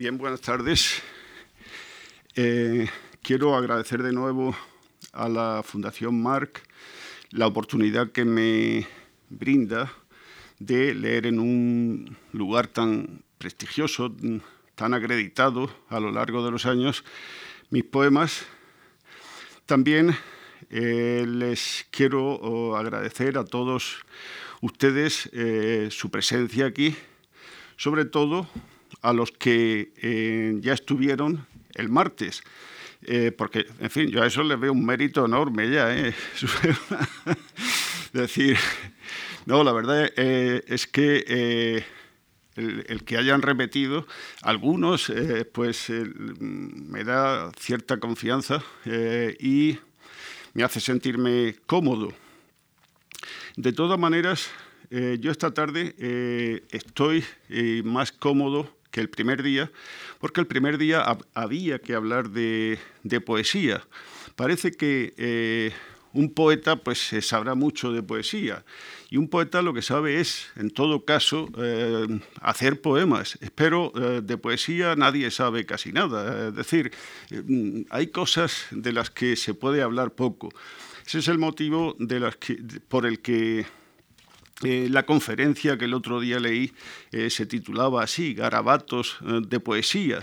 Bien, 0.00 0.16
buenas 0.16 0.42
tardes. 0.42 1.02
Eh, 2.36 2.88
quiero 3.20 3.56
agradecer 3.56 4.00
de 4.04 4.12
nuevo 4.12 4.56
a 5.12 5.28
la 5.28 5.64
Fundación 5.64 6.22
Marc 6.22 6.62
la 7.30 7.48
oportunidad 7.48 8.12
que 8.12 8.24
me 8.24 8.86
brinda 9.28 9.92
de 10.60 10.94
leer 10.94 11.26
en 11.26 11.40
un 11.40 12.16
lugar 12.30 12.68
tan 12.68 13.24
prestigioso, 13.38 14.14
tan 14.76 14.94
acreditado 14.94 15.68
a 15.88 15.98
lo 15.98 16.12
largo 16.12 16.44
de 16.44 16.52
los 16.52 16.64
años, 16.64 17.02
mis 17.70 17.82
poemas. 17.82 18.46
También 19.66 20.14
eh, 20.70 21.24
les 21.26 21.88
quiero 21.90 22.76
agradecer 22.76 23.36
a 23.36 23.44
todos 23.44 24.04
ustedes 24.60 25.28
eh, 25.32 25.88
su 25.90 26.08
presencia 26.08 26.66
aquí, 26.66 26.94
sobre 27.76 28.04
todo 28.04 28.48
a 29.02 29.12
los 29.12 29.32
que 29.32 29.92
eh, 29.96 30.58
ya 30.60 30.72
estuvieron 30.72 31.46
el 31.74 31.88
martes. 31.88 32.42
Eh, 33.02 33.30
porque, 33.30 33.66
en 33.78 33.90
fin, 33.90 34.08
yo 34.08 34.22
a 34.22 34.26
eso 34.26 34.42
le 34.42 34.56
veo 34.56 34.72
un 34.72 34.84
mérito 34.84 35.24
enorme 35.24 35.70
ya. 35.70 35.96
¿eh? 35.96 36.14
decir, 38.12 38.56
no, 39.46 39.62
la 39.62 39.72
verdad 39.72 40.10
es 40.16 40.86
que 40.86 41.84
el, 42.56 43.04
que 43.04 43.16
hayan 43.16 43.42
repetido, 43.42 44.06
algunos, 44.42 45.12
pues 45.52 45.90
me 46.40 47.04
da 47.04 47.52
cierta 47.56 48.00
confianza 48.00 48.64
y 49.38 49.78
me 50.54 50.64
hace 50.64 50.80
sentirme 50.80 51.54
cómodo. 51.66 52.12
De 53.56 53.72
todas 53.72 53.98
maneras, 53.98 54.50
yo 54.90 55.30
esta 55.30 55.52
tarde 55.52 55.94
estoy 56.70 57.24
más 57.84 58.10
cómodo 58.10 58.77
que 58.90 59.00
el 59.00 59.08
primer 59.08 59.42
día, 59.42 59.70
porque 60.20 60.40
el 60.40 60.46
primer 60.46 60.78
día 60.78 61.04
había 61.34 61.78
que 61.78 61.94
hablar 61.94 62.30
de, 62.30 62.78
poesía. 63.24 63.82
Parece 64.36 64.72
que 64.72 65.14
eh, 65.16 65.72
un 66.12 66.32
poeta 66.32 66.76
pues 66.76 67.10
sabrá 67.20 67.54
mucho 67.54 67.92
de 67.92 68.02
poesía 68.02 68.64
y 69.10 69.16
un 69.16 69.28
poeta 69.28 69.62
lo 69.62 69.72
que 69.72 69.82
sabe 69.82 70.20
es, 70.20 70.48
en 70.56 70.70
todo 70.70 71.04
caso, 71.04 71.48
eh, 71.58 72.20
hacer 72.40 72.80
poemas. 72.80 73.38
Pero 73.54 73.92
eh, 73.96 74.20
de 74.22 74.36
poesía 74.36 74.96
nadie 74.96 75.30
sabe 75.30 75.64
casi 75.64 75.92
nada. 75.92 76.48
Es 76.48 76.54
decir, 76.54 76.92
hay 77.90 78.08
cosas 78.08 78.66
de 78.70 78.92
las 78.92 79.10
que 79.10 79.36
se 79.36 79.54
puede 79.54 79.82
hablar 79.82 80.12
poco. 80.12 80.50
Ese 81.06 81.20
es 81.20 81.28
el 81.28 81.38
motivo 81.38 81.96
de 81.98 82.20
las 82.20 82.36
que, 82.36 82.58
por 82.88 83.06
el 83.06 83.20
que 83.20 83.64
eh, 84.64 84.88
la 84.90 85.06
conferencia 85.06 85.78
que 85.78 85.84
el 85.84 85.94
otro 85.94 86.18
día 86.18 86.40
leí 86.40 86.72
eh, 87.12 87.30
se 87.30 87.46
titulaba 87.46 88.02
así, 88.02 88.34
Garabatos 88.34 89.18
eh, 89.22 89.40
de 89.46 89.60
Poesía. 89.60 90.20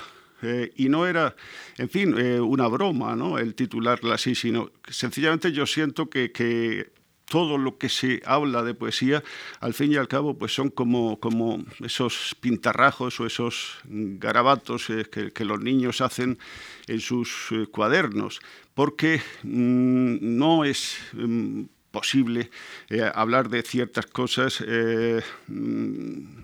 y 0.75 0.89
no 0.89 1.07
era, 1.07 1.35
en 1.77 1.89
fin, 1.89 2.13
una 2.13 2.67
broma 2.67 3.15
¿no? 3.15 3.39
el 3.39 3.55
titularla 3.55 4.15
así, 4.15 4.35
sino 4.35 4.69
sencillamente 4.87 5.51
yo 5.51 5.65
siento 5.65 6.07
que, 6.09 6.91
todo 7.25 7.57
lo 7.57 7.79
que 7.79 7.89
se 7.89 8.21
habla 8.23 8.61
de 8.61 8.75
poesía, 8.75 9.23
al 9.59 9.73
fin 9.73 9.91
y 9.91 9.95
al 9.95 10.07
cabo, 10.07 10.37
pues 10.37 10.53
son 10.53 10.69
como, 10.69 11.19
como 11.19 11.65
esos 11.83 12.35
pintarrajos 12.39 13.19
o 13.19 13.25
esos 13.25 13.79
garabatos 13.85 14.85
que, 15.09 15.31
que, 15.31 15.45
los 15.45 15.59
niños 15.59 16.01
hacen 16.01 16.37
en 16.85 16.99
sus 16.99 17.51
cuadernos, 17.71 18.41
porque 18.75 19.21
mm, 19.41 20.17
no 20.21 20.65
es 20.65 20.99
mm, 21.13 21.63
posible 21.95 22.51
eh, 22.89 23.09
hablar 23.15 23.47
de 23.47 23.61
ciertas 23.61 24.05
cosas. 24.05 24.61
Eh, 24.67 25.21
mm, 25.47 26.43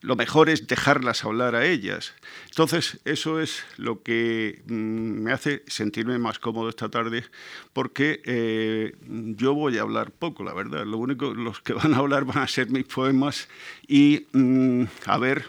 lo 0.00 0.16
mejor 0.16 0.50
es 0.50 0.66
dejarlas 0.66 1.24
hablar 1.24 1.54
a 1.54 1.64
ellas. 1.64 2.12
Entonces, 2.46 2.98
eso 3.04 3.38
es 3.38 3.64
lo 3.76 4.02
que 4.02 4.62
mm, 4.66 5.22
me 5.22 5.32
hace 5.32 5.62
sentirme 5.68 6.18
más 6.18 6.40
cómodo 6.40 6.68
esta 6.68 6.88
tarde, 6.88 7.24
porque 7.72 8.20
eh, 8.24 8.96
yo 9.06 9.54
voy 9.54 9.78
a 9.78 9.82
hablar 9.82 10.10
poco, 10.10 10.42
la 10.42 10.54
verdad. 10.54 10.84
Lo 10.84 10.98
único, 10.98 11.32
los 11.32 11.60
que 11.60 11.72
van 11.72 11.94
a 11.94 11.98
hablar 11.98 12.24
van 12.24 12.38
a 12.38 12.48
ser 12.48 12.70
mis 12.70 12.86
poemas 12.86 13.48
y 13.86 14.26
mm, 14.32 14.86
a 15.06 15.18
ver 15.18 15.44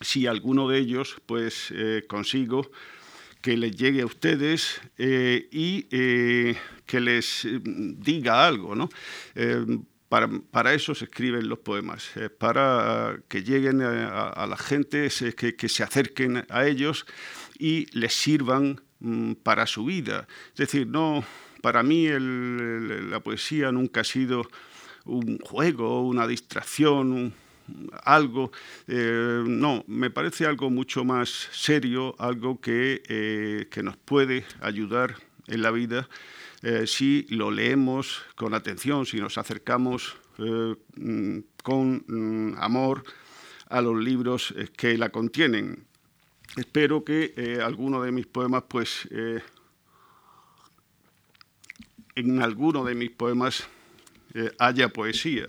si 0.00 0.28
alguno 0.28 0.68
de 0.68 0.78
ellos, 0.78 1.16
pues, 1.26 1.74
consigo 2.06 2.70
que 3.40 3.56
les 3.56 3.74
llegue 3.76 4.02
a 4.02 4.06
ustedes 4.06 4.80
eh, 4.98 5.48
y 5.50 5.86
eh, 5.90 6.56
que 6.86 7.00
les 7.00 7.44
eh, 7.44 7.60
diga 7.62 8.46
algo, 8.46 8.74
¿no? 8.74 8.88
Para, 10.08 10.74
eso 10.74 10.92
se 10.92 11.04
escriben 11.04 11.48
los 11.48 11.60
poemas, 11.60 12.10
para 12.38 13.16
que 13.28 13.44
lleguen 13.44 13.80
a, 13.80 14.44
la 14.44 14.56
gente, 14.56 15.08
que, 15.36 15.68
se 15.68 15.82
acerquen 15.84 16.44
a 16.48 16.66
ellos 16.66 17.06
y 17.60 17.86
les 17.96 18.12
sirvan 18.12 18.80
mm, 18.98 19.34
para 19.34 19.68
su 19.68 19.84
vida. 19.84 20.26
Es 20.48 20.56
decir, 20.56 20.88
no, 20.88 21.22
para 21.62 21.84
mí 21.84 22.08
la 22.10 23.20
poesía 23.20 23.70
nunca 23.70 24.00
ha 24.00 24.04
sido 24.04 24.42
un 25.04 25.38
juego, 25.38 26.02
una 26.02 26.26
distracción, 26.26 27.32
algo, 28.04 28.52
eh, 28.86 29.42
no, 29.46 29.84
me 29.86 30.10
parece 30.10 30.46
algo 30.46 30.70
mucho 30.70 31.04
más 31.04 31.28
serio, 31.52 32.14
algo 32.18 32.60
que, 32.60 33.02
eh, 33.08 33.68
que 33.70 33.82
nos 33.82 33.96
puede 33.96 34.44
ayudar 34.60 35.16
en 35.46 35.62
la 35.62 35.70
vida 35.70 36.08
eh, 36.62 36.86
si 36.86 37.26
lo 37.30 37.50
leemos 37.50 38.22
con 38.34 38.54
atención, 38.54 39.06
si 39.06 39.18
nos 39.18 39.38
acercamos 39.38 40.16
mm, 40.38 41.38
con 41.62 42.04
mm, 42.06 42.56
amor 42.58 43.04
a 43.68 43.80
los 43.80 44.02
libros 44.02 44.54
que 44.76 44.98
la 44.98 45.10
contienen. 45.10 45.84
Espero 46.56 47.04
que 47.04 47.60
alguno 47.62 48.02
de 48.02 48.10
mis 48.10 48.26
poemas, 48.26 48.64
pues, 48.66 49.08
en 52.16 52.42
alguno 52.42 52.84
de 52.84 52.96
mis 52.96 53.10
poemas 53.10 53.68
haya 54.58 54.88
poesía. 54.88 55.46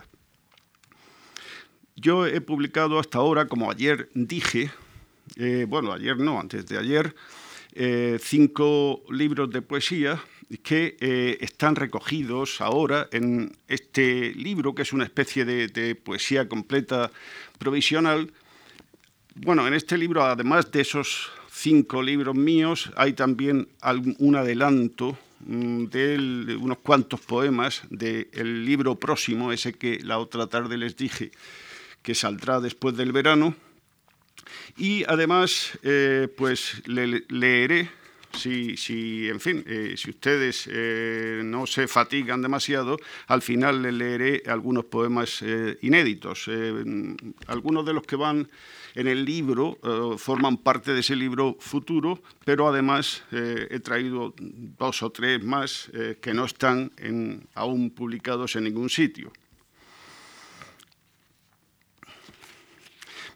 Yo 2.02 2.26
he 2.26 2.42
publicado 2.42 2.98
hasta 2.98 3.20
ahora, 3.20 3.48
como 3.48 3.70
ayer 3.70 4.10
dije, 4.16 4.72
eh, 5.36 5.68
bueno, 5.70 5.94
ayer 5.94 6.18
no, 6.18 6.40
antes 6.40 6.66
de 6.66 6.80
ayer, 6.80 7.14
eh, 7.74 8.18
cinco 8.20 9.04
libros 9.12 9.52
de 9.52 9.62
poesía 9.62 10.20
que 10.64 10.98
eh, 11.00 11.38
están 11.42 11.76
recogidos 11.76 12.60
ahora 12.60 13.08
en 13.12 13.56
este 13.68 14.34
libro, 14.34 14.74
que 14.74 14.82
es 14.82 14.94
una 14.94 15.04
especie 15.04 15.46
de, 15.46 15.94
poesía 15.94 16.50
completa 16.50 17.12
provisional. 17.60 18.34
Bueno, 19.36 19.68
en 19.68 19.76
este 19.76 19.96
libro, 19.96 20.24
además 20.24 20.72
de 20.72 20.82
esos 20.82 21.30
cinco 21.52 22.02
libros 22.02 22.34
míos, 22.34 22.92
hay 22.96 23.14
también 23.14 23.68
un 24.18 24.36
adelanto 24.36 25.16
mm, 25.46 25.86
de 25.86 26.58
unos 26.60 26.80
cuantos 26.80 27.20
poemas 27.22 27.84
del 27.92 28.66
libro 28.66 28.96
próximo, 28.96 29.52
ese 29.52 29.74
que 29.74 30.00
la 30.00 30.18
otra 30.18 30.48
tarde 30.48 30.80
les 30.80 30.98
dije 30.98 31.32
que 32.02 32.16
saldrá 32.16 32.60
después 32.60 32.96
del 32.98 33.12
verano. 33.12 33.56
Y 34.78 35.04
además, 35.08 35.78
eh, 35.84 36.28
pues 36.36 36.82
le, 36.88 37.24
leeré, 37.30 37.90
si, 38.34 38.78
si, 38.78 39.28
en 39.28 39.40
fin, 39.40 39.64
eh, 39.68 39.96
si 39.98 40.10
ustedes 40.10 40.70
eh, 40.72 41.42
no 41.44 41.68
se 41.68 41.88
fatigan 41.88 42.42
demasiado, 42.42 42.98
al 43.28 43.42
final 43.42 43.82
le 43.82 43.92
leeré 43.92 44.44
algunos 44.48 44.86
poemas 44.86 45.44
inéditos. 45.82 46.50
algunos 47.48 47.86
de 47.86 47.94
los 47.94 48.04
que 48.04 48.16
van 48.16 48.50
en 48.96 49.08
el 49.08 49.24
libro 49.24 49.78
forman 50.18 50.58
parte 50.58 50.94
de 50.94 51.00
ese 51.00 51.16
libro 51.16 51.56
futuro, 51.60 52.22
pero 52.44 52.68
además 52.68 53.24
he 53.32 53.80
traído 53.80 54.34
dos 54.38 55.02
o 55.04 55.10
tres 55.12 55.42
más 55.44 55.90
que 56.22 56.34
no 56.34 56.46
están 56.46 56.92
aún 57.56 57.92
publicados 57.92 58.56
en 58.56 58.66
ningún 58.66 58.90
sitio. 58.90 59.32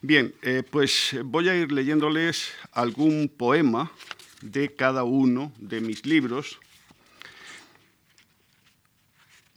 Bien, 0.07 0.35
eh, 0.43 0.61
pues 0.61 1.17
voy 1.23 1.49
a 1.49 1.55
ir 1.55 1.71
leyéndoles 1.71 2.51
algún 2.73 3.27
poema 3.27 3.91
de 4.39 4.71
cada 4.71 5.03
uno 5.03 5.51
de 5.57 5.81
mis 5.81 6.05
libros. 6.05 6.59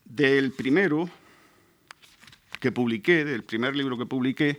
Del 0.06 0.52
primero 0.52 1.11
que 2.61 2.73
publiqué, 2.73 3.26
del 3.26 3.44
primer 3.44 3.76
libro 3.76 3.99
que 3.99 4.06
publiqué, 4.06 4.58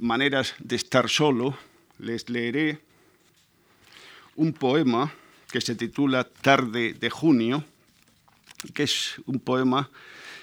Maneras 0.00 0.56
de 0.58 0.74
estar 0.74 1.08
solo, 1.08 1.56
les 2.00 2.28
leeré 2.28 2.80
un 4.34 4.52
poema 4.52 5.14
que 5.48 5.60
se 5.60 5.76
titula 5.76 6.24
Tarde 6.24 6.92
de 6.92 7.08
junio, 7.08 7.62
que 8.74 8.82
es 8.82 9.14
un 9.26 9.38
poema 9.38 9.88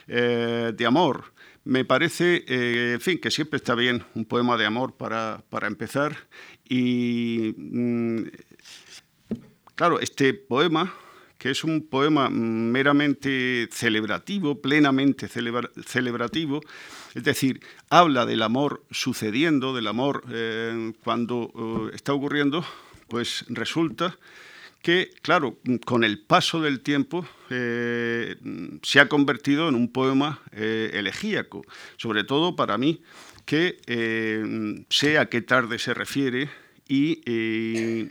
eh, 0.07 0.74
de 0.75 0.86
amor 0.86 1.31
me 1.63 1.86
parece, 1.86 2.44
eh, 2.48 2.94
en 2.94 3.01
fin, 3.01 3.19
que 3.19 3.30
siempre 3.30 3.57
está 3.57 3.75
bien 3.75 4.03
un 4.15 4.25
poema 4.25 4.57
de 4.57 4.65
amor 4.65 4.95
para, 4.98 5.44
empezar. 5.68 6.18
Y 6.68 7.53
mm, 7.56 8.24
claro, 9.75 10.00
este 10.00 10.33
poema 10.33 10.94
que 11.38 11.50
es 11.50 11.63
un 11.63 11.88
poema 11.88 12.30
meramente 12.30 13.68
celebrativo, 13.71 14.62
plenamente 14.62 15.27
celebrativo, 15.27 16.62
es 17.15 17.24
decir, 17.24 17.62
habla 17.89 18.27
del 18.27 18.44
amor 18.44 18.83
sucediendo, 18.92 19.74
del 19.74 19.88
amor 19.88 20.24
eh, 20.31 20.94
cuando 21.03 21.89
está 21.95 22.13
ocurriendo, 22.13 22.63
pues 23.07 23.44
resulta 23.50 24.19
que, 24.81 25.12
claro, 25.22 25.57
con 25.86 26.04
el 26.04 26.19
paso 26.19 26.62
del 26.62 26.81
tiempo 26.81 27.25
eh, 27.50 28.36
se 28.81 29.00
ha 29.00 29.07
convertido 29.07 29.69
en 29.69 29.75
un 29.75 29.92
poema 29.92 30.42
elegíaco, 30.51 31.63
sobre 31.98 32.24
todo 32.24 32.56
para 32.56 32.78
mí, 32.78 33.01
que 33.45 33.78
sé 34.89 35.18
a 35.18 35.28
qué 35.28 35.42
tarde 35.42 35.80
se 35.80 35.94
refiere, 35.94 36.50
y 36.92 37.22
eh, 37.26 38.10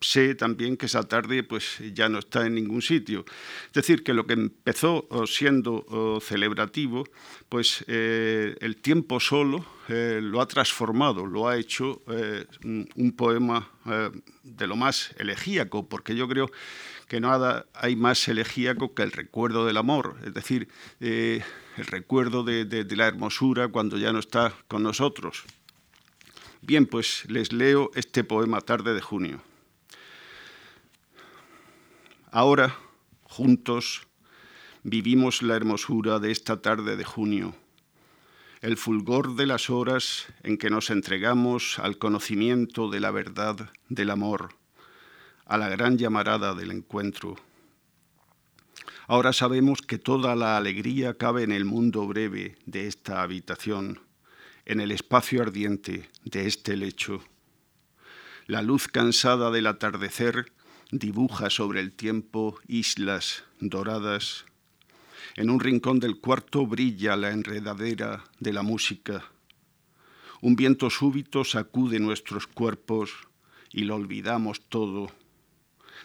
sé 0.00 0.34
también 0.34 0.78
que 0.78 0.86
esa 0.86 1.02
tarde 1.02 1.42
pues 1.42 1.76
ya 1.92 2.08
no 2.08 2.20
está 2.20 2.46
en 2.46 2.54
ningún 2.54 2.80
sitio. 2.80 3.26
Es 3.66 3.74
decir, 3.74 4.02
que 4.02 4.14
lo 4.14 4.26
que 4.26 4.32
empezó 4.32 5.06
oh, 5.10 5.26
siendo 5.26 5.84
oh, 5.90 6.20
celebrativo, 6.22 7.04
pues 7.50 7.84
eh, 7.86 8.56
el 8.60 8.76
tiempo 8.76 9.20
solo 9.20 9.66
eh, 9.88 10.20
lo 10.22 10.40
ha 10.40 10.48
transformado, 10.48 11.26
lo 11.26 11.48
ha 11.48 11.58
hecho 11.58 12.00
un 12.64 13.12
poema 13.14 13.68
de 14.42 14.66
lo 14.66 14.76
más 14.76 15.14
elegíaco, 15.18 15.86
porque 15.86 16.16
yo 16.16 16.26
creo 16.26 16.50
que 17.06 17.20
nada 17.20 17.66
hay 17.74 17.94
más 17.94 18.26
elegíaco 18.26 18.94
que 18.94 19.02
el 19.02 19.12
recuerdo 19.12 19.66
del 19.66 19.76
amor, 19.76 20.16
es 20.24 20.32
decir, 20.32 20.68
el 21.00 21.42
recuerdo 21.76 22.42
de 22.42 22.96
la 22.96 23.06
hermosura 23.06 23.68
cuando 23.68 23.98
ya 23.98 24.14
no 24.14 24.18
está 24.18 24.54
con 24.66 24.82
nosotros. 24.82 25.44
Bien, 26.66 26.86
pues 26.86 27.26
les 27.28 27.52
leo 27.52 27.90
este 27.94 28.24
poema 28.24 28.62
tarde 28.62 28.94
de 28.94 29.02
junio. 29.02 29.42
Ahora, 32.30 32.74
juntos, 33.22 34.06
vivimos 34.82 35.42
la 35.42 35.56
hermosura 35.56 36.20
de 36.20 36.30
esta 36.30 36.62
tarde 36.62 36.96
de 36.96 37.04
junio, 37.04 37.54
el 38.62 38.78
fulgor 38.78 39.36
de 39.36 39.44
las 39.44 39.68
horas 39.68 40.24
en 40.42 40.56
que 40.56 40.70
nos 40.70 40.88
entregamos 40.88 41.78
al 41.78 41.98
conocimiento 41.98 42.88
de 42.88 43.00
la 43.00 43.10
verdad 43.10 43.70
del 43.90 44.08
amor, 44.08 44.54
a 45.44 45.58
la 45.58 45.68
gran 45.68 45.98
llamarada 45.98 46.54
del 46.54 46.70
encuentro. 46.70 47.36
Ahora 49.06 49.34
sabemos 49.34 49.82
que 49.82 49.98
toda 49.98 50.34
la 50.34 50.56
alegría 50.56 51.12
cabe 51.18 51.42
en 51.42 51.52
el 51.52 51.66
mundo 51.66 52.06
breve 52.06 52.56
de 52.64 52.86
esta 52.86 53.20
habitación 53.20 54.00
en 54.66 54.80
el 54.80 54.90
espacio 54.90 55.42
ardiente 55.42 56.08
de 56.24 56.46
este 56.46 56.76
lecho. 56.76 57.22
La 58.46 58.62
luz 58.62 58.88
cansada 58.88 59.50
del 59.50 59.66
atardecer 59.66 60.52
dibuja 60.90 61.50
sobre 61.50 61.80
el 61.80 61.92
tiempo 61.92 62.58
islas 62.66 63.44
doradas. 63.60 64.44
En 65.36 65.50
un 65.50 65.60
rincón 65.60 66.00
del 66.00 66.20
cuarto 66.20 66.66
brilla 66.66 67.16
la 67.16 67.30
enredadera 67.30 68.24
de 68.38 68.52
la 68.52 68.62
música. 68.62 69.24
Un 70.40 70.56
viento 70.56 70.90
súbito 70.90 71.44
sacude 71.44 71.98
nuestros 71.98 72.46
cuerpos 72.46 73.10
y 73.70 73.84
lo 73.84 73.96
olvidamos 73.96 74.68
todo. 74.68 75.10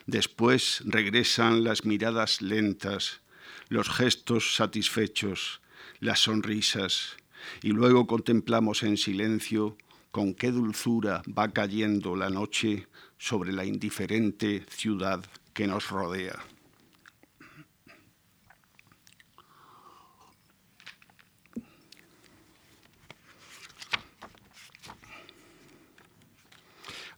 Después 0.06 0.82
regresan 0.86 1.64
las 1.64 1.86
miradas 1.86 2.42
lentas, 2.42 3.22
los 3.68 3.90
gestos 3.90 4.56
satisfechos, 4.56 5.62
las 6.00 6.20
sonrisas 6.20 7.18
y 7.62 7.70
luego 7.70 8.08
contemplamos 8.08 8.84
en 8.84 8.98
silencio 8.98 9.78
con 10.12 10.34
qué 10.34 10.52
dulzura 10.52 11.22
va 11.28 11.52
cayendo 11.52 12.16
la 12.16 12.30
noche 12.30 12.88
sobre 13.18 13.52
la 13.52 13.66
indiferente 13.66 14.66
ciudad 14.70 15.24
que 15.54 15.68
nos 15.68 15.90
rodea. 15.90 16.40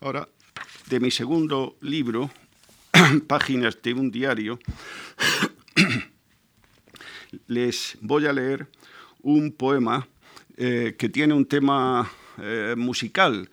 Ahora, 0.03 0.27
de 0.89 0.99
mi 0.99 1.11
segundo 1.11 1.77
libro, 1.81 2.31
Páginas 3.27 3.79
de 3.83 3.93
un 3.93 4.09
diario, 4.09 4.59
les 7.47 7.97
voy 8.01 8.25
a 8.25 8.33
leer 8.33 8.67
un 9.21 9.51
poema 9.51 10.07
eh, 10.63 10.93
que 10.95 11.09
tiene 11.09 11.33
un 11.33 11.47
tema 11.47 12.07
eh, 12.39 12.75
musical. 12.77 13.49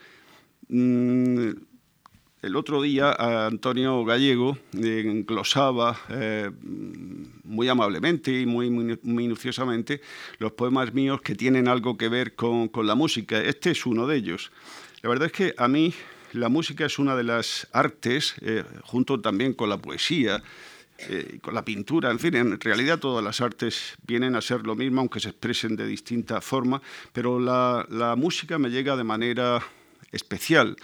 Mm, 0.68 1.52
el 2.42 2.54
otro 2.54 2.82
día 2.82 3.46
Antonio 3.46 4.04
Gallego 4.04 4.58
englosaba 4.74 5.98
eh, 6.10 6.50
muy 7.44 7.66
amablemente 7.66 8.38
y 8.38 8.44
muy 8.44 8.68
minuciosamente 8.68 10.02
los 10.38 10.52
poemas 10.52 10.92
míos 10.92 11.22
que 11.22 11.34
tienen 11.34 11.66
algo 11.66 11.96
que 11.96 12.10
ver 12.10 12.34
con 12.34 12.70
la 12.84 12.94
música. 12.94 13.42
Este 13.42 13.70
es 13.70 13.86
uno 13.86 14.06
de 14.06 14.16
ellos. 14.16 14.52
La 15.00 15.08
verdad 15.08 15.28
es 15.28 15.32
que 15.32 15.54
a 15.56 15.66
mí 15.66 15.94
la 16.34 16.50
música 16.50 16.84
es 16.84 16.98
una 16.98 17.16
de 17.16 17.24
las 17.24 17.68
artes, 17.72 18.34
junto 18.82 19.18
también 19.18 19.54
con 19.54 19.70
la 19.70 19.78
poesía, 19.78 20.42
eh, 21.00 21.38
con 21.40 21.54
la 21.54 21.64
pintura, 21.64 22.10
en 22.10 22.18
fin, 22.18 22.34
en 22.34 22.58
realidad 22.58 22.98
todas 22.98 23.24
las 23.24 23.40
artes 23.40 23.94
vienen 24.04 24.34
a 24.34 24.40
ser 24.40 24.66
lo 24.66 24.74
mismo, 24.74 25.00
aunque 25.00 25.20
se 25.20 25.28
expresen 25.28 25.76
de 25.76 25.86
distinta 25.86 26.40
forma, 26.40 26.82
pero 27.12 27.38
la, 27.38 28.14
música 28.16 28.58
me 28.58 28.68
llega 28.68 28.96
de 28.96 29.04
manera 29.04 29.62
especial. 30.10 30.76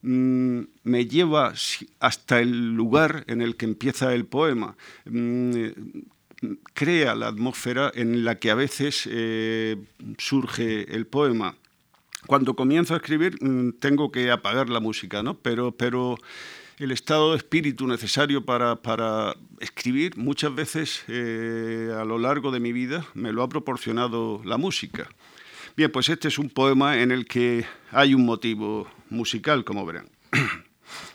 Mm, 0.00 0.60
me 0.84 1.04
lleva 1.06 1.52
hasta 1.98 2.40
el 2.40 2.74
lugar 2.74 3.24
en 3.26 3.42
el 3.42 3.56
que 3.56 3.66
empieza 3.66 4.14
el 4.14 4.24
poema. 4.24 4.76
Mm, 5.04 5.66
crea 6.72 7.14
la 7.14 7.28
atmósfera 7.28 7.92
en 7.94 8.24
la 8.24 8.38
que 8.38 8.50
a 8.50 8.54
veces 8.54 9.06
eh, 9.10 9.76
surge 10.16 10.94
el 10.94 11.06
poema. 11.06 11.54
Cuando 12.26 12.56
comienzo 12.56 12.94
a 12.94 12.96
escribir 12.96 13.36
mm, 13.42 13.72
tengo 13.78 14.10
que 14.10 14.30
apagar 14.30 14.70
la 14.70 14.80
música, 14.80 15.22
¿no? 15.22 15.36
Pero, 15.38 15.72
pero 15.72 16.16
el 16.80 16.92
estado 16.92 17.32
de 17.32 17.36
espíritu 17.36 17.86
necesario 17.86 18.46
para, 18.46 19.36
escribir, 19.60 20.16
muchas 20.16 20.54
veces 20.54 21.04
eh, 21.08 21.94
a 21.94 22.06
lo 22.06 22.18
largo 22.18 22.50
de 22.50 22.58
mi 22.58 22.72
vida 22.72 23.06
me 23.12 23.32
lo 23.32 23.42
ha 23.42 23.50
proporcionado 23.50 24.40
la 24.46 24.56
música. 24.56 25.06
Bien, 25.76 25.92
pues 25.92 26.08
este 26.08 26.28
es 26.28 26.38
un 26.38 26.48
poema 26.48 27.02
en 27.02 27.10
el 27.10 27.26
que 27.26 27.66
hay 27.90 28.14
un 28.14 28.24
motivo 28.24 28.90
musical, 29.10 29.62
como 29.62 29.84
verán. 29.84 30.08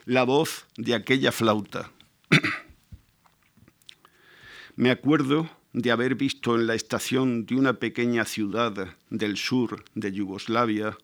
la 0.06 0.24
voz 0.24 0.68
de 0.78 0.94
aquella 0.94 1.32
flauta. 1.32 1.90
Me 4.76 4.92
acuerdo 4.92 5.50
de 5.74 5.90
haber 5.90 6.14
visto 6.14 6.56
en 6.56 6.68
la 6.68 6.76
estación 6.76 7.48
de 7.48 7.56
una 7.56 7.74
pequeña 7.74 8.26
ciudad 8.26 8.96
del 9.10 9.38
sur 9.38 9.84
de 9.96 10.12
Yugoslavia 10.12 10.96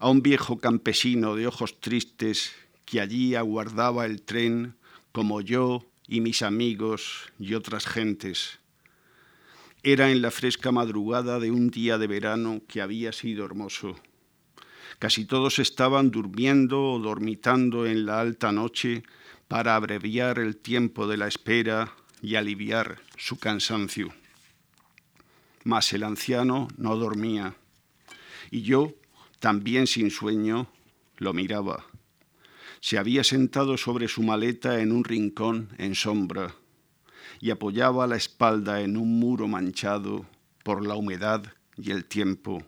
a 0.00 0.10
un 0.10 0.22
viejo 0.22 0.58
campesino 0.58 1.36
de 1.36 1.46
ojos 1.46 1.80
tristes 1.80 2.52
que 2.86 3.00
allí 3.00 3.34
aguardaba 3.34 4.06
el 4.06 4.22
tren 4.22 4.76
como 5.12 5.42
yo 5.42 5.84
y 6.08 6.20
mis 6.20 6.40
amigos 6.40 7.32
y 7.38 7.54
otras 7.54 7.84
gentes. 7.84 8.60
Era 9.82 10.10
en 10.10 10.22
la 10.22 10.30
fresca 10.30 10.72
madrugada 10.72 11.38
de 11.40 11.50
un 11.50 11.70
día 11.70 11.98
de 11.98 12.06
verano 12.06 12.62
que 12.66 12.80
había 12.80 13.12
sido 13.12 13.44
hermoso. 13.44 13.96
Casi 14.98 15.24
todos 15.24 15.58
estaban 15.58 16.10
durmiendo 16.10 16.92
o 16.92 16.98
dormitando 16.98 17.86
en 17.86 18.06
la 18.06 18.20
alta 18.20 18.52
noche 18.52 19.02
para 19.48 19.74
abreviar 19.74 20.38
el 20.38 20.56
tiempo 20.56 21.06
de 21.06 21.16
la 21.16 21.26
espera 21.26 21.92
y 22.22 22.36
aliviar 22.36 23.00
su 23.16 23.38
cansancio. 23.38 24.14
Mas 25.64 25.92
el 25.92 26.04
anciano 26.04 26.68
no 26.78 26.96
dormía, 26.96 27.56
y 28.50 28.62
yo, 28.62 28.94
también 29.40 29.88
sin 29.88 30.10
sueño, 30.10 30.68
lo 31.18 31.32
miraba 31.32 31.84
se 32.80 32.98
había 32.98 33.24
sentado 33.24 33.76
sobre 33.76 34.08
su 34.08 34.22
maleta 34.22 34.80
en 34.80 34.92
un 34.92 35.04
rincón 35.04 35.68
en 35.78 35.94
sombra 35.94 36.54
y 37.40 37.50
apoyaba 37.50 38.06
la 38.06 38.16
espalda 38.16 38.80
en 38.80 38.96
un 38.96 39.18
muro 39.18 39.48
manchado 39.48 40.26
por 40.62 40.86
la 40.86 40.94
humedad 40.94 41.44
y 41.76 41.90
el 41.90 42.04
tiempo. 42.04 42.64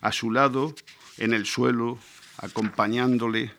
A 0.00 0.12
su 0.12 0.30
lado, 0.30 0.74
en 1.18 1.32
el 1.32 1.46
suelo, 1.46 1.98
acompañándole, 2.38 3.52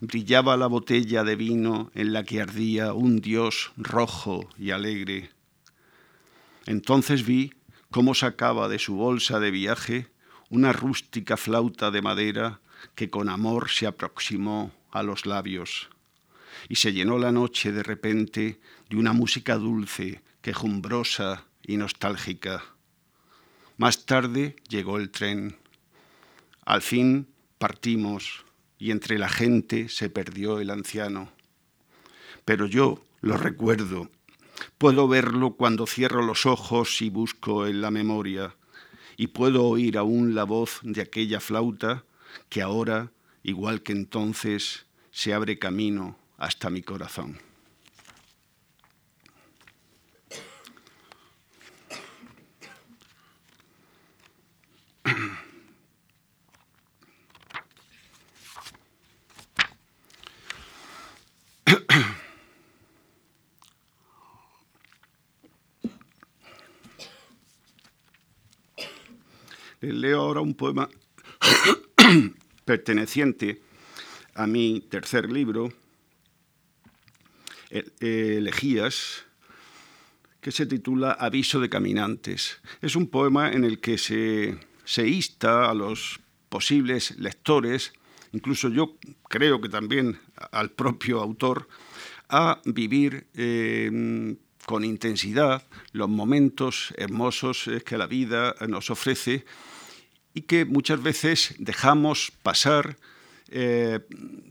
brillaba 0.00 0.56
la 0.56 0.66
botella 0.66 1.24
de 1.24 1.36
vino 1.36 1.90
en 1.94 2.12
la 2.12 2.24
que 2.24 2.40
ardía 2.40 2.92
un 2.92 3.20
dios 3.20 3.72
rojo 3.76 4.48
y 4.58 4.70
alegre. 4.70 5.30
Entonces 6.66 7.24
vi 7.24 7.52
cómo 7.90 8.14
sacaba 8.14 8.68
de 8.68 8.78
su 8.78 8.96
bolsa 8.96 9.40
de 9.40 9.50
viaje 9.50 10.08
una 10.50 10.72
rústica 10.72 11.36
flauta 11.36 11.90
de 11.90 12.02
madera 12.02 12.60
que 12.94 13.10
con 13.10 13.28
amor 13.28 13.70
se 13.70 13.86
aproximó 13.86 14.72
a 14.90 15.02
los 15.02 15.26
labios. 15.26 15.88
Y 16.68 16.76
se 16.76 16.92
llenó 16.92 17.18
la 17.18 17.32
noche 17.32 17.72
de 17.72 17.82
repente 17.82 18.60
de 18.88 18.96
una 18.96 19.12
música 19.12 19.56
dulce, 19.56 20.22
quejumbrosa 20.40 21.46
y 21.62 21.76
nostálgica. 21.76 22.64
Más 23.76 24.06
tarde 24.06 24.56
llegó 24.68 24.98
el 24.98 25.10
tren. 25.10 25.56
Al 26.64 26.82
fin 26.82 27.28
partimos 27.58 28.44
y 28.78 28.90
entre 28.90 29.18
la 29.18 29.28
gente 29.28 29.88
se 29.88 30.08
perdió 30.08 30.60
el 30.60 30.70
anciano. 30.70 31.30
Pero 32.44 32.66
yo 32.66 33.04
lo 33.20 33.36
recuerdo. 33.36 34.10
Puedo 34.78 35.08
verlo 35.08 35.56
cuando 35.56 35.86
cierro 35.86 36.22
los 36.22 36.46
ojos 36.46 37.02
y 37.02 37.10
busco 37.10 37.66
en 37.66 37.82
la 37.82 37.90
memoria. 37.90 38.56
Y 39.16 39.28
puedo 39.28 39.64
oír 39.64 39.98
aún 39.98 40.34
la 40.34 40.44
voz 40.44 40.80
de 40.82 41.02
aquella 41.02 41.40
flauta 41.40 42.04
que 42.48 42.62
ahora, 42.62 43.12
igual 43.42 43.82
que 43.82 43.92
entonces, 43.92 44.86
se 45.10 45.34
abre 45.34 45.58
camino 45.58 46.18
hasta 46.38 46.70
mi 46.70 46.82
corazón. 46.82 47.38
leo 70.06 70.20
ahora 70.20 70.40
un 70.40 70.54
poema 70.54 70.88
perteneciente 72.64 73.62
a 74.34 74.46
mi 74.46 74.80
tercer 74.80 75.30
libro, 75.30 75.72
e-, 77.70 78.36
Elegías, 78.38 79.24
que 80.40 80.52
se 80.52 80.66
titula 80.66 81.12
Aviso 81.12 81.60
de 81.60 81.68
Caminantes. 81.68 82.60
Es 82.80 82.94
un 82.96 83.08
poema 83.08 83.50
en 83.50 83.64
el 83.64 83.80
que 83.80 83.98
se, 83.98 84.58
se 84.84 85.08
insta 85.08 85.68
a 85.70 85.74
los 85.74 86.20
posibles 86.48 87.18
lectores, 87.18 87.92
incluso 88.32 88.68
yo 88.68 88.96
creo 89.28 89.60
que 89.60 89.68
también 89.68 90.20
al 90.52 90.70
propio 90.70 91.20
autor, 91.20 91.68
a 92.28 92.60
vivir 92.64 93.26
eh, 93.34 94.36
con 94.66 94.84
intensidad 94.84 95.64
los 95.92 96.08
momentos 96.08 96.92
hermosos 96.96 97.70
que 97.84 97.96
la 97.96 98.06
vida 98.06 98.54
nos 98.68 98.90
ofrece 98.90 99.44
y 100.36 100.42
que 100.42 100.66
muchas 100.66 101.02
veces 101.02 101.54
dejamos 101.58 102.30
pasar, 102.42 102.98
eh, 103.48 104.00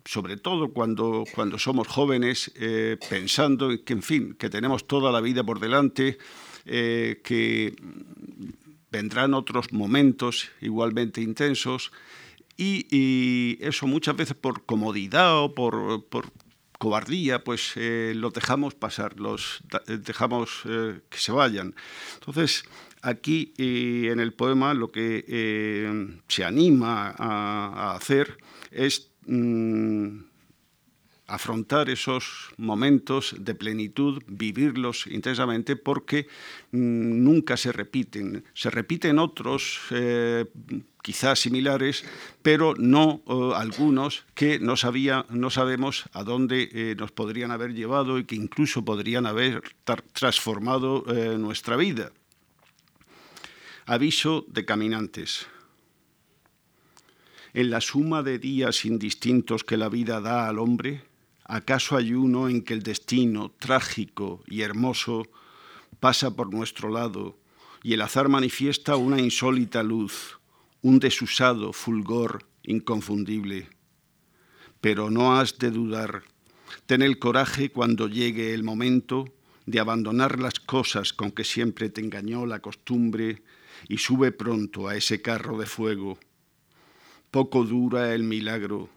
sobre 0.04 0.36
todo 0.36 0.74
cuando, 0.74 1.26
cuando 1.36 1.60
somos 1.60 1.88
jóvenes, 1.88 2.52
eh, 2.56 2.98
pensando 3.08 3.70
que, 3.86 3.94
en 3.94 4.02
fin, 4.02 4.34
que 4.34 4.50
tenemos 4.50 4.88
toda 4.88 5.12
la 5.12 5.22
vida 5.22 5.44
por 5.44 5.60
delante, 5.60 6.18
eh, 6.66 7.22
que 7.24 7.76
vendrán 8.90 9.36
otros 9.36 9.72
momentos 9.74 10.50
igualmente 10.60 11.22
intensos 11.22 11.92
y, 12.58 13.60
eso 13.62 13.86
muchas 13.86 14.16
veces 14.16 14.36
por 14.36 14.66
comodidad 14.66 15.38
o 15.38 15.54
por, 15.54 16.04
por 16.06 16.32
cobardía, 16.80 17.44
pues 17.44 17.74
los 17.76 18.34
dejamos 18.34 18.74
pasar, 18.74 19.20
los 19.20 19.62
dejamos 19.86 20.64
que 20.64 21.18
se 21.18 21.32
vayan. 21.32 21.76
Entonces, 22.16 22.64
Aquí 23.06 23.54
en 23.60 24.20
el 24.20 24.34
poema 24.34 24.74
lo 24.74 24.92
que 24.92 25.24
eh, 25.28 26.18
se 26.28 26.44
anima 26.44 27.14
a, 27.16 27.94
hacer 27.96 28.36
es 28.72 29.12
mm, 29.28 30.22
afrontar 31.28 31.92
esos 31.92 32.50
momentos 32.58 33.36
de 33.38 33.54
plenitud, 33.54 34.24
vivirlos 34.26 35.06
intensamente, 35.06 35.76
porque 35.76 36.26
mm, 36.72 37.24
nunca 37.24 37.58
se 37.58 37.72
repiten. 37.72 38.44
Se 38.56 38.72
repiten 38.72 39.20
otros, 39.20 39.82
eh, 39.92 40.46
quizás 41.04 41.38
similares, 41.38 42.06
pero 42.42 42.74
no 42.76 43.22
eh, 43.28 43.52
algunos 43.56 44.26
que 44.34 44.58
no, 44.58 44.78
sabía, 44.78 45.28
no 45.30 45.52
sabemos 45.52 46.06
a 46.12 46.24
dónde 46.24 46.96
nos 46.98 47.12
podrían 47.12 47.52
haber 47.52 47.76
llevado 47.76 48.18
y 48.18 48.26
que 48.26 48.34
incluso 48.34 48.84
podrían 48.84 49.28
haber 49.28 49.62
transformado 50.12 51.06
nuestra 51.38 51.76
vida. 51.76 52.12
Aviso 53.88 54.48
de 54.48 54.66
caminantes. 54.66 55.46
En 57.54 57.70
la 57.70 57.82
suma 57.82 58.24
de 58.24 58.40
días 58.40 58.84
indistintos 58.84 59.64
que 59.64 59.78
la 59.78 59.90
vida 59.90 60.22
da 60.22 60.50
al 60.50 60.58
hombre, 60.58 61.04
¿acaso 61.44 61.96
hay 61.96 62.16
uno 62.16 62.50
en 62.50 62.64
que 62.64 62.74
el 62.74 62.82
destino 62.82 63.52
trágico 63.60 64.42
y 64.48 64.62
hermoso 64.62 65.28
pasa 66.00 66.36
por 66.36 66.52
nuestro 66.52 66.90
lado 66.90 67.38
y 67.84 67.94
el 67.94 68.02
azar 68.02 68.28
manifiesta 68.28 68.96
una 68.96 69.22
insólita 69.22 69.84
luz, 69.84 70.40
un 70.82 70.98
desusado 70.98 71.72
fulgor 71.72 72.44
inconfundible? 72.64 73.70
Pero 74.82 75.12
no 75.12 75.38
has 75.38 75.60
de 75.60 75.70
dudar, 75.70 76.24
ten 76.88 77.04
el 77.04 77.20
coraje 77.20 77.70
cuando 77.70 78.08
llegue 78.08 78.56
el 78.56 78.64
momento 78.64 79.26
de 79.68 79.80
abandonar 79.80 80.40
las 80.40 80.60
cosas 80.60 81.14
con 81.14 81.30
que 81.30 81.44
siempre 81.44 81.92
te 81.92 82.02
engañó 82.02 82.48
la 82.48 82.62
costumbre 82.62 83.44
y 83.88 83.98
sube 83.98 84.32
pronto 84.32 84.88
a 84.88 84.96
ese 84.96 85.22
carro 85.22 85.58
de 85.58 85.66
fuego. 85.66 86.18
Poco 87.32 87.64
dura 87.64 88.14
el 88.14 88.24
milagro. 88.24 88.90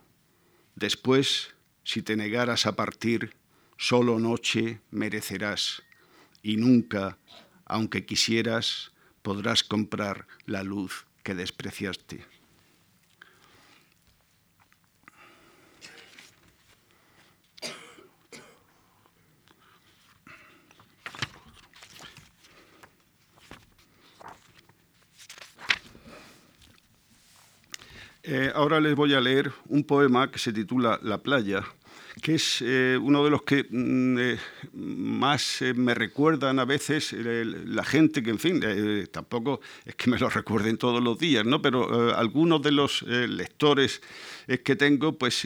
Después, 0.75 1.55
si 1.83 2.01
te 2.01 2.15
negaras 2.15 2.65
a 2.65 2.75
partir, 2.75 3.33
solo 3.77 4.19
noche 4.19 4.79
merecerás, 4.91 5.83
y 6.41 6.57
nunca, 6.57 7.17
aunque 7.65 8.05
quisieras, 8.05 8.91
podrás 9.21 9.63
comprar 9.63 10.27
la 10.45 10.63
luz 10.63 11.05
que 11.23 11.35
despreciaste. 11.35 12.38
Eh, 28.31 28.51
ahora 28.53 28.79
les 28.79 28.95
voy 28.95 29.15
a 29.15 29.19
leer 29.19 29.51
un 29.69 29.83
poema 29.83 30.29
que 30.29 30.37
se 30.37 30.53
titula 30.53 30.99
La 31.01 31.17
playa, 31.17 31.63
que 32.21 32.35
es 32.35 32.61
eh, 32.63 32.95
uno 33.01 33.23
de 33.25 33.31
los 33.31 33.41
que 33.41 33.65
mm, 33.67 34.17
eh, 34.19 34.37
más 34.73 35.63
me 35.73 35.95
recuerdan 35.95 36.59
a 36.59 36.65
veces 36.65 37.11
la 37.11 37.83
gente, 37.83 38.21
que 38.21 38.29
en 38.29 38.37
fin, 38.37 38.61
tampoco 39.11 39.61
es 39.83 39.95
que 39.95 40.11
me 40.11 40.19
lo 40.19 40.29
recuerden 40.39 40.77
todos 40.77 41.03
los 41.03 41.17
días, 41.17 41.43
¿no? 41.43 41.59
pero 41.59 42.15
algunos 42.15 42.61
de 42.61 42.71
los 42.71 43.01
lectores 43.01 43.99
que 44.63 44.75
tengo 44.75 45.17
pues 45.17 45.43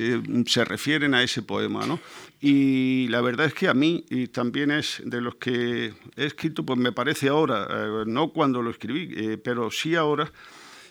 se 0.47 0.65
refieren 0.65 1.13
a 1.13 1.23
ese 1.23 1.41
poema. 1.41 1.85
¿no? 1.85 2.01
Y 2.41 3.07
la 3.07 3.21
verdad 3.21 3.45
es 3.45 3.53
que 3.53 3.69
a 3.69 3.73
mí 3.73 4.03
también 4.33 4.71
es 4.71 5.01
de 5.05 5.21
los 5.21 5.35
que 5.35 5.93
he 6.17 6.25
escrito, 6.25 6.65
pues 6.65 6.77
me 6.77 6.91
parece 6.91 7.29
ahora, 7.29 8.03
no 8.05 8.33
cuando 8.33 8.61
lo 8.61 8.71
escribí, 8.71 9.37
pero 9.37 9.71
sí 9.71 9.95
ahora, 9.95 10.29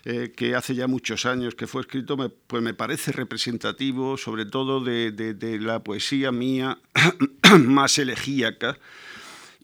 eh, 0.05 0.33
que 0.37 0.57
hace 0.57 0.75
ya 0.75 0.89
muchos 0.89 1.27
años 1.27 1.55
que 1.55 1.69
fue 1.69 1.83
escrito, 1.83 2.17
pues 2.49 2.63
me 2.63 2.75
parece 2.75 3.13
representativo 3.13 4.17
sobre 4.17 4.47
todo 4.47 4.81
de, 4.81 5.59
la 5.61 5.85
poesía 5.85 6.33
mía 6.33 6.79
más 7.61 7.99
elegíaca. 7.99 8.79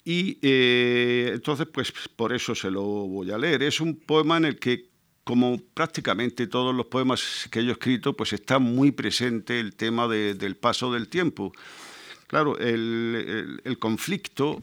Y 0.05 0.39
eh, 0.43 1.33
entonces, 1.35 1.67
pues 1.67 1.93
por 2.15 2.33
eso 2.33 2.55
se 2.55 2.71
lo 2.71 2.83
voy 2.83 3.33
a 3.33 3.39
leer. 3.39 3.65
Es 3.65 3.81
un 3.81 3.97
poema 3.97 4.37
en 4.37 4.45
el 4.45 4.59
que, 4.61 4.89
como 5.25 5.61
prácticamente 5.75 6.47
todos 6.47 6.73
los 6.73 6.87
poemas 6.87 7.49
que 7.51 7.65
yo 7.65 7.71
he 7.71 7.73
escrito, 7.73 8.15
pues 8.17 8.33
está 8.33 8.61
muy 8.61 8.93
presente 8.93 9.59
el 9.59 9.75
tema 9.75 10.07
del 10.07 10.57
paso 10.57 10.93
del 10.93 11.09
tiempo. 11.09 11.53
Claro, 12.29 12.59
el, 12.59 13.79
conflicto 13.79 14.61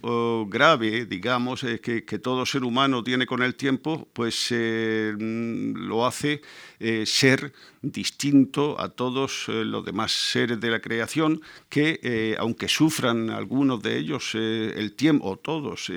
grave, 0.48 1.08
digamos, 1.08 1.66
que, 1.82 2.20
todo 2.20 2.46
ser 2.46 2.64
humano 2.64 3.04
tiene 3.04 3.26
con 3.26 3.42
el 3.42 3.56
tiempo, 3.56 4.08
pues 4.14 4.50
eh, 4.52 5.16
lo 5.18 6.06
hace 6.06 6.44
eh, 6.80 7.06
ser 7.08 7.54
distinto 7.82 8.80
a 8.80 8.90
todos 8.90 9.46
eh, 9.48 9.66
los 9.66 9.84
demás 9.84 10.12
seres 10.12 10.60
de 10.60 10.70
la 10.70 10.80
creación 10.80 11.42
que, 11.68 12.36
aunque 12.38 12.68
sufran 12.68 13.32
algunos 13.32 13.82
de 13.82 13.98
ellos 13.98 14.36
el 14.36 14.94
tiempo, 14.94 15.32
o 15.32 15.38
todos 15.38 15.92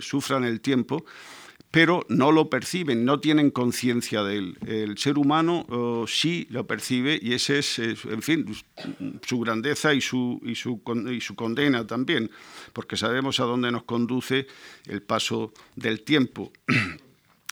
sufran 0.00 0.44
el 0.44 0.62
tiempo, 0.62 1.04
pero 1.70 2.04
no 2.08 2.32
lo 2.32 2.50
perciben, 2.50 3.04
no 3.04 3.20
tienen 3.20 3.50
conciencia 3.50 4.22
de 4.22 4.36
él. 4.36 4.58
El 4.66 4.98
ser 4.98 5.18
humano 5.18 5.66
oh, 5.68 6.06
sí 6.08 6.46
lo 6.50 6.66
percibe 6.66 7.18
y 7.20 7.34
ese 7.34 7.60
es, 7.60 7.78
en 7.78 8.22
fin, 8.22 8.46
su 9.22 9.40
grandeza 9.40 9.94
y 9.94 10.00
su, 10.00 10.40
y 10.44 10.54
su, 10.54 10.82
y 11.10 11.20
su 11.20 11.34
condena 11.34 11.86
también, 11.86 12.30
porque 12.72 12.96
sabemos 12.96 13.40
a 13.40 13.44
dónde 13.44 13.70
nos 13.70 13.84
conduce 13.84 14.46
el 14.86 15.02
paso 15.02 15.52
del 15.76 16.02
tiempo. 16.02 16.52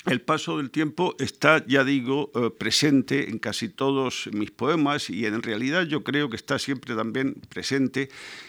El 0.09 0.23
paso 0.23 0.57
del 0.57 0.71
tiempo 0.71 1.15
está, 1.19 1.65
ya 1.67 1.85
digo, 1.85 2.31
eh, 2.35 2.51
presente 2.57 3.29
en 3.29 3.39
casi 3.39 3.69
todos 3.69 4.29
mis 4.33 4.51
poemas 4.51 5.11
y 5.11 5.27
en 5.27 5.43
realidad 5.43 5.85
yo 5.85 6.03
creo 6.03 6.31
que 6.31 6.37
está 6.37 6.59
siempre 6.59 6.95
también 6.95 7.35
presente 7.49 8.09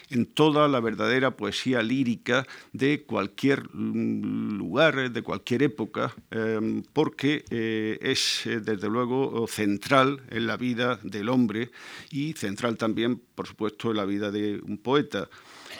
en 0.09 0.25
toda 0.25 0.67
la 0.67 0.79
verdadera 0.79 1.35
poesía 1.35 1.81
lírica 1.81 2.47
de 2.71 3.03
cualquier 3.03 3.69
mm, 3.73 4.57
lugar, 4.57 5.11
de 5.11 5.21
cualquier 5.21 5.63
época, 5.63 6.15
em, 6.31 6.83
porque 6.93 7.43
eh, 7.49 7.97
es 8.01 8.45
eh, 8.45 8.59
desde 8.61 8.89
luego 8.89 9.45
central 9.47 10.21
en 10.29 10.47
la 10.47 10.57
vida 10.57 10.99
del 11.03 11.29
hombre 11.29 11.71
y 12.09 12.33
central 12.33 12.77
también, 12.77 13.21
por 13.35 13.47
supuesto, 13.47 13.91
en 13.91 13.97
la 13.97 14.05
vida 14.05 14.31
de 14.31 14.61
un 14.63 14.77
poeta. 14.77 15.29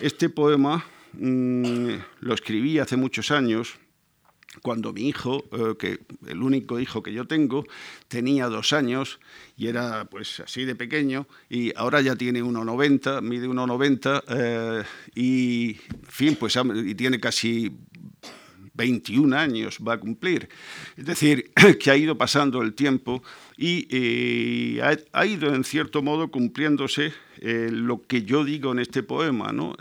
Este 0.02 0.30
poema 0.30 0.86
mm, 1.14 1.94
lo 2.20 2.34
escribí 2.34 2.80
hace 2.80 2.98
muchos 2.98 3.32
años 3.32 3.80
cuando 4.62 4.94
mi 4.94 5.08
hijo, 5.08 5.46
eh, 5.52 5.76
que 5.78 6.00
el 6.28 6.42
único 6.42 6.80
hijo 6.80 7.04
que 7.04 7.14
yo 7.14 7.26
tengo, 7.26 7.66
tenía 8.08 8.48
dos 8.48 8.74
años 8.74 9.20
y 9.58 9.68
era 9.68 10.06
pues 10.06 10.40
así 10.40 10.66
de 10.66 10.76
pequeño 10.76 11.28
y 11.50 11.72
ahora 11.76 12.02
ya 12.02 12.16
tiene 12.16 12.44
1,90, 12.44 13.22
mide 13.22 13.48
1,90 13.48 14.24
eh, 14.28 14.84
y, 15.16 15.80
fin, 16.08 16.36
pues 16.36 16.58
y 16.86 16.96
tiene 16.96 17.20
casi 17.20 17.72
21 18.74 19.38
años 19.38 19.80
va 19.86 19.94
a 19.94 20.00
cumplir. 20.00 20.50
Es 20.98 21.06
decir, 21.06 21.52
que 21.80 21.92
ha 21.92 21.98
ido 21.98 22.18
pasando 22.18 22.62
el 22.62 22.74
tiempo 22.74 23.22
y 23.58 23.88
eh, 23.92 24.98
ha, 25.12 25.26
ido 25.26 25.54
en 25.54 25.64
cierto 25.64 26.02
modo 26.02 26.32
cumpliéndose 26.32 27.14
lo 27.42 28.02
que 28.02 28.24
yo 28.24 28.44
digo 28.44 28.72
en 28.72 28.80
este 28.80 29.04
poema. 29.04 29.52
¿no? 29.54 29.76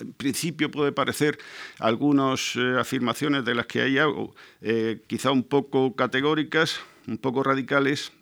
En 0.00 0.12
principio 0.12 0.70
puede 0.70 0.92
parecer 0.92 1.38
algunas 1.78 2.56
eh, 2.56 2.76
afirmaciones 2.78 3.44
de 3.44 3.54
las 3.54 3.66
que 3.66 3.82
hay 3.82 3.98
hago, 3.98 4.34
eh, 4.60 5.02
quizá 5.06 5.30
un 5.30 5.42
poco 5.42 5.94
categóricas, 5.94 6.80
un 7.06 7.18
poco 7.18 7.42
radicales, 7.42 8.12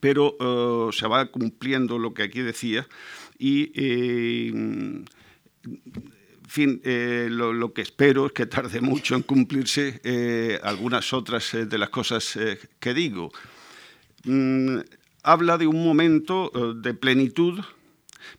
pero 0.00 0.36
eh, 0.40 0.92
se 0.92 1.06
va 1.06 1.26
cumpliendo 1.26 1.98
lo 1.98 2.14
que 2.14 2.22
aquí 2.22 2.40
decía 2.40 2.86
y 3.38 3.72
fin, 6.48 6.80
lo, 6.84 7.72
que 7.72 7.82
espero 7.82 8.26
es 8.26 8.32
que 8.32 8.46
tarde 8.46 8.80
mucho 8.80 9.16
en 9.16 9.22
cumplirse 9.22 10.60
algunas 10.62 11.12
otras 11.12 11.50
de 11.52 11.78
las 11.78 11.88
cosas 11.88 12.38
que 12.78 12.94
digo. 12.94 13.32
Mm, 14.24 14.78
habla 15.24 15.58
de 15.58 15.66
un 15.66 15.82
momento 15.82 16.52
de 16.76 16.94
plenitud 16.94 17.60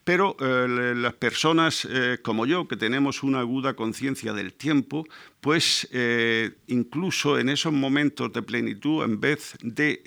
pero 0.03 0.35
eh, 0.39 0.93
las 0.95 1.13
personas 1.13 1.87
eh, 1.89 2.17
como 2.21 2.45
yo, 2.45 2.67
que 2.67 2.75
tenemos 2.75 3.23
una 3.23 3.39
aguda 3.39 3.75
conciencia 3.75 4.33
del 4.33 4.53
tiempo, 4.53 5.05
pues 5.41 5.87
eh, 5.91 6.51
incluso 6.67 7.39
en 7.39 7.49
esos 7.49 7.73
momentos 7.73 8.31
de 8.33 8.41
plenitud, 8.41 9.03
en 9.03 9.19
vez 9.19 9.55
de, 9.61 10.01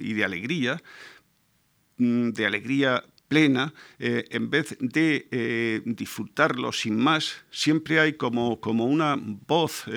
y 0.00 0.12
de 0.12 0.24
alegría, 0.24 0.82
mm, 1.96 2.30
de 2.30 2.46
alegría 2.46 3.04
plena, 3.28 3.72
en 4.00 4.50
vez 4.50 4.76
de 4.80 5.80
disfrutarlo 5.86 6.72
sin 6.72 6.96
más, 6.98 7.44
siempre 7.52 8.00
hay 8.00 8.14
como, 8.14 8.60
como 8.60 8.86
una 8.86 9.16
voz 9.46 9.84
o 9.86 9.90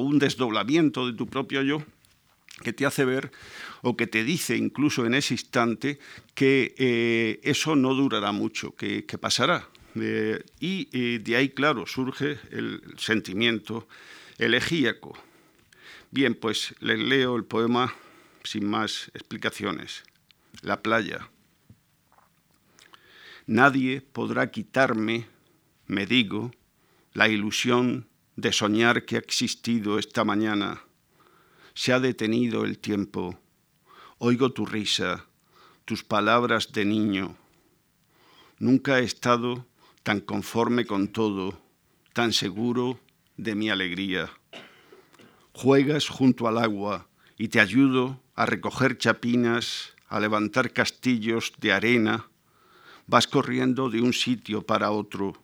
un 0.00 0.18
desdoblamiento 0.18 1.06
de 1.06 1.14
tu 1.14 1.26
propio 1.26 1.62
yo 1.62 1.82
que 2.62 2.72
te 2.72 2.86
hace 2.86 3.04
ver 3.04 3.32
o 3.82 3.96
que 3.96 4.06
te 4.06 4.24
dice 4.24 4.56
incluso 4.56 5.06
en 5.06 5.14
ese 5.14 5.34
instante 5.34 5.98
que 6.34 6.74
eh, 6.78 7.40
eso 7.42 7.76
no 7.76 7.94
durará 7.94 8.32
mucho, 8.32 8.74
que, 8.76 9.02
pasará. 9.20 9.68
Y 9.94 10.88
eh, 10.92 11.18
de 11.18 11.36
ahí, 11.36 11.48
claro, 11.50 11.86
surge 11.86 12.38
el 12.50 12.82
sentimiento 12.96 13.88
elegíaco. 14.38 15.18
Bien, 16.10 16.34
pues 16.34 16.74
les 16.80 16.98
leo 16.98 17.36
el 17.36 17.44
poema 17.44 17.94
sin 18.44 18.68
más 18.68 19.10
explicaciones. 19.14 20.02
La 20.62 20.82
playa. 20.82 21.30
Nadie 23.46 24.00
podrá 24.00 24.50
quitarme, 24.50 25.26
me 25.86 26.06
digo, 26.06 26.52
la 27.12 27.28
ilusión 27.28 28.06
de 28.36 28.52
soñar 28.52 29.04
que 29.04 29.16
ha 29.16 29.18
existido 29.18 29.98
esta 29.98 30.24
mañana 30.24 30.84
se 31.74 31.92
ha 31.92 32.00
detenido 32.00 32.64
el 32.64 32.78
tiempo. 32.78 33.38
Oigo 34.18 34.52
tu 34.52 34.66
risa, 34.66 35.26
tus 35.84 36.04
palabras 36.04 36.72
de 36.72 36.84
niño. 36.84 37.36
Nunca 38.58 39.00
he 39.00 39.04
estado 39.04 39.66
tan 40.02 40.20
conforme 40.20 40.86
con 40.86 41.08
todo, 41.08 41.60
tan 42.12 42.32
seguro 42.32 43.00
de 43.36 43.54
mi 43.54 43.70
alegría. 43.70 44.30
Juegas 45.52 46.08
junto 46.08 46.46
al 46.48 46.58
agua 46.58 47.08
y 47.38 47.48
te 47.48 47.60
ayudo 47.60 48.20
a 48.34 48.46
recoger 48.46 48.98
chapinas, 48.98 49.94
a 50.08 50.20
levantar 50.20 50.72
castillos 50.72 51.52
de 51.58 51.72
arena. 51.72 52.26
Vas 53.06 53.26
corriendo 53.26 53.90
de 53.90 54.00
un 54.00 54.12
sitio 54.12 54.62
para 54.62 54.90
otro. 54.90 55.42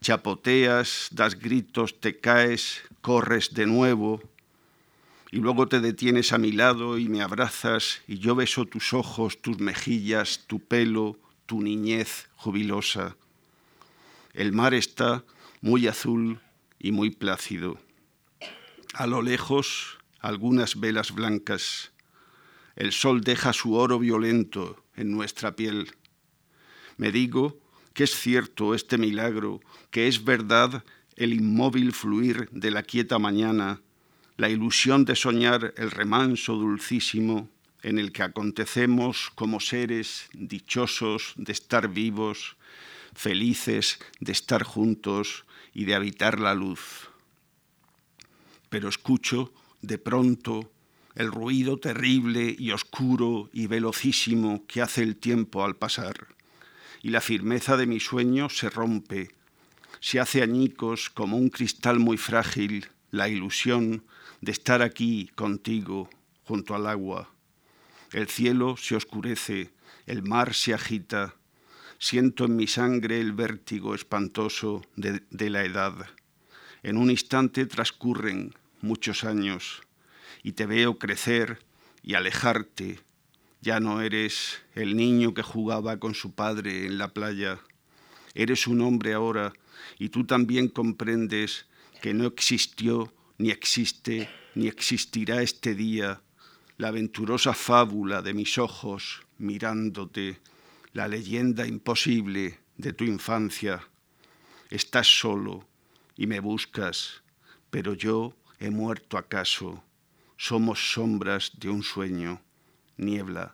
Chapoteas, 0.00 1.08
das 1.10 1.38
gritos, 1.38 2.00
te 2.00 2.18
caes, 2.18 2.80
corres 3.02 3.52
de 3.52 3.66
nuevo, 3.66 4.22
y 5.32 5.38
luego 5.38 5.68
te 5.68 5.80
detienes 5.80 6.32
a 6.32 6.38
mi 6.38 6.50
lado 6.50 6.98
y 6.98 7.08
me 7.08 7.22
abrazas 7.22 8.02
y 8.08 8.18
yo 8.18 8.34
beso 8.34 8.66
tus 8.66 8.92
ojos, 8.92 9.40
tus 9.40 9.60
mejillas, 9.60 10.44
tu 10.46 10.58
pelo, 10.58 11.18
tu 11.46 11.62
niñez 11.62 12.28
jubilosa. 12.34 13.16
El 14.34 14.52
mar 14.52 14.74
está 14.74 15.24
muy 15.60 15.86
azul 15.86 16.40
y 16.78 16.90
muy 16.90 17.10
plácido. 17.10 17.78
A 18.94 19.06
lo 19.06 19.22
lejos, 19.22 19.98
algunas 20.18 20.80
velas 20.80 21.12
blancas. 21.12 21.92
El 22.74 22.92
sol 22.92 23.20
deja 23.20 23.52
su 23.52 23.74
oro 23.74 23.98
violento 23.98 24.82
en 24.96 25.12
nuestra 25.12 25.54
piel. 25.54 25.92
Me 26.96 27.12
digo 27.12 27.58
que 27.94 28.04
es 28.04 28.14
cierto 28.16 28.74
este 28.74 28.98
milagro, 28.98 29.60
que 29.90 30.08
es 30.08 30.24
verdad 30.24 30.84
el 31.14 31.34
inmóvil 31.34 31.92
fluir 31.92 32.48
de 32.50 32.70
la 32.70 32.82
quieta 32.82 33.18
mañana 33.18 33.80
la 34.40 34.48
ilusión 34.48 35.04
de 35.04 35.16
soñar 35.16 35.74
el 35.76 35.90
remanso 35.90 36.54
dulcísimo 36.54 37.50
en 37.82 37.98
el 37.98 38.10
que 38.10 38.22
acontecemos 38.22 39.30
como 39.34 39.60
seres 39.60 40.30
dichosos 40.32 41.34
de 41.36 41.52
estar 41.52 41.88
vivos, 41.88 42.56
felices 43.14 43.98
de 44.18 44.32
estar 44.32 44.62
juntos 44.62 45.44
y 45.74 45.84
de 45.84 45.94
habitar 45.94 46.40
la 46.40 46.54
luz. 46.54 47.10
Pero 48.70 48.88
escucho 48.88 49.52
de 49.82 49.98
pronto 49.98 50.72
el 51.16 51.30
ruido 51.30 51.76
terrible 51.76 52.56
y 52.58 52.70
oscuro 52.70 53.50
y 53.52 53.66
velocísimo 53.66 54.64
que 54.66 54.80
hace 54.80 55.02
el 55.02 55.16
tiempo 55.16 55.66
al 55.66 55.76
pasar, 55.76 56.28
y 57.02 57.10
la 57.10 57.20
firmeza 57.20 57.76
de 57.76 57.84
mi 57.84 58.00
sueño 58.00 58.48
se 58.48 58.70
rompe, 58.70 59.32
se 60.00 60.18
hace 60.18 60.40
añicos 60.40 61.10
como 61.10 61.36
un 61.36 61.50
cristal 61.50 61.98
muy 61.98 62.16
frágil, 62.16 62.88
la 63.10 63.28
ilusión 63.28 64.02
de 64.40 64.52
estar 64.52 64.82
aquí 64.82 65.30
contigo 65.34 66.08
junto 66.44 66.74
al 66.74 66.86
agua. 66.86 67.30
El 68.12 68.28
cielo 68.28 68.76
se 68.76 68.96
oscurece, 68.96 69.70
el 70.06 70.22
mar 70.22 70.54
se 70.54 70.74
agita, 70.74 71.34
siento 71.98 72.46
en 72.46 72.56
mi 72.56 72.66
sangre 72.66 73.20
el 73.20 73.32
vértigo 73.32 73.94
espantoso 73.94 74.82
de, 74.96 75.50
la 75.50 75.64
edad. 75.64 75.94
En 76.82 76.96
un 76.96 77.10
instante 77.10 77.66
transcurren 77.66 78.54
muchos 78.80 79.24
años 79.24 79.82
y 80.42 80.52
te 80.52 80.66
veo 80.66 80.98
crecer 80.98 81.62
y 82.02 82.14
alejarte. 82.14 83.00
Ya 83.60 83.78
no 83.78 84.00
eres 84.00 84.62
el 84.74 84.96
niño 84.96 85.34
que 85.34 85.42
jugaba 85.42 85.98
con 85.98 86.14
su 86.14 86.32
padre 86.32 86.86
en 86.86 86.96
la 86.96 87.12
playa. 87.12 87.60
Eres 88.34 88.66
un 88.66 88.80
hombre 88.80 89.12
ahora 89.12 89.52
y 89.98 90.08
tú 90.08 90.24
también 90.24 90.68
comprendes 90.68 91.66
que 92.00 92.14
no 92.14 92.24
existió 92.24 93.12
ni 93.40 93.50
existe 93.50 94.28
ni 94.54 94.68
existirá 94.68 95.40
este 95.40 95.74
día 95.74 96.20
la 96.76 96.88
aventurosa 96.88 97.54
fábula 97.54 98.20
de 98.20 98.34
mis 98.34 98.58
ojos 98.58 99.22
mirándote, 99.38 100.38
la 100.92 101.08
leyenda 101.08 101.66
imposible 101.66 102.58
de 102.76 102.92
tu 102.92 103.04
infancia. 103.04 103.88
Estás 104.68 105.06
solo 105.06 105.66
y 106.16 106.26
me 106.26 106.40
buscas, 106.40 107.22
pero 107.70 107.94
yo 107.94 108.36
he 108.58 108.68
muerto 108.68 109.16
acaso. 109.16 109.82
Somos 110.36 110.92
sombras 110.92 111.52
de 111.58 111.70
un 111.70 111.82
sueño, 111.82 112.42
niebla, 112.98 113.52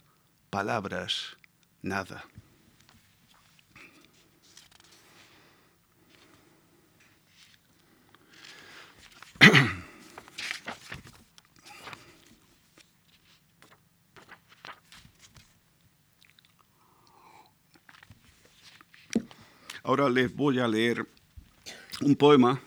palabras, 0.51 1.37
nada. 1.83 2.25
Ahora 19.87 20.11
les 20.11 20.35
voy 20.35 20.59
a 20.59 20.69
leer 20.69 21.07
un 22.03 22.15
poema 22.17 22.61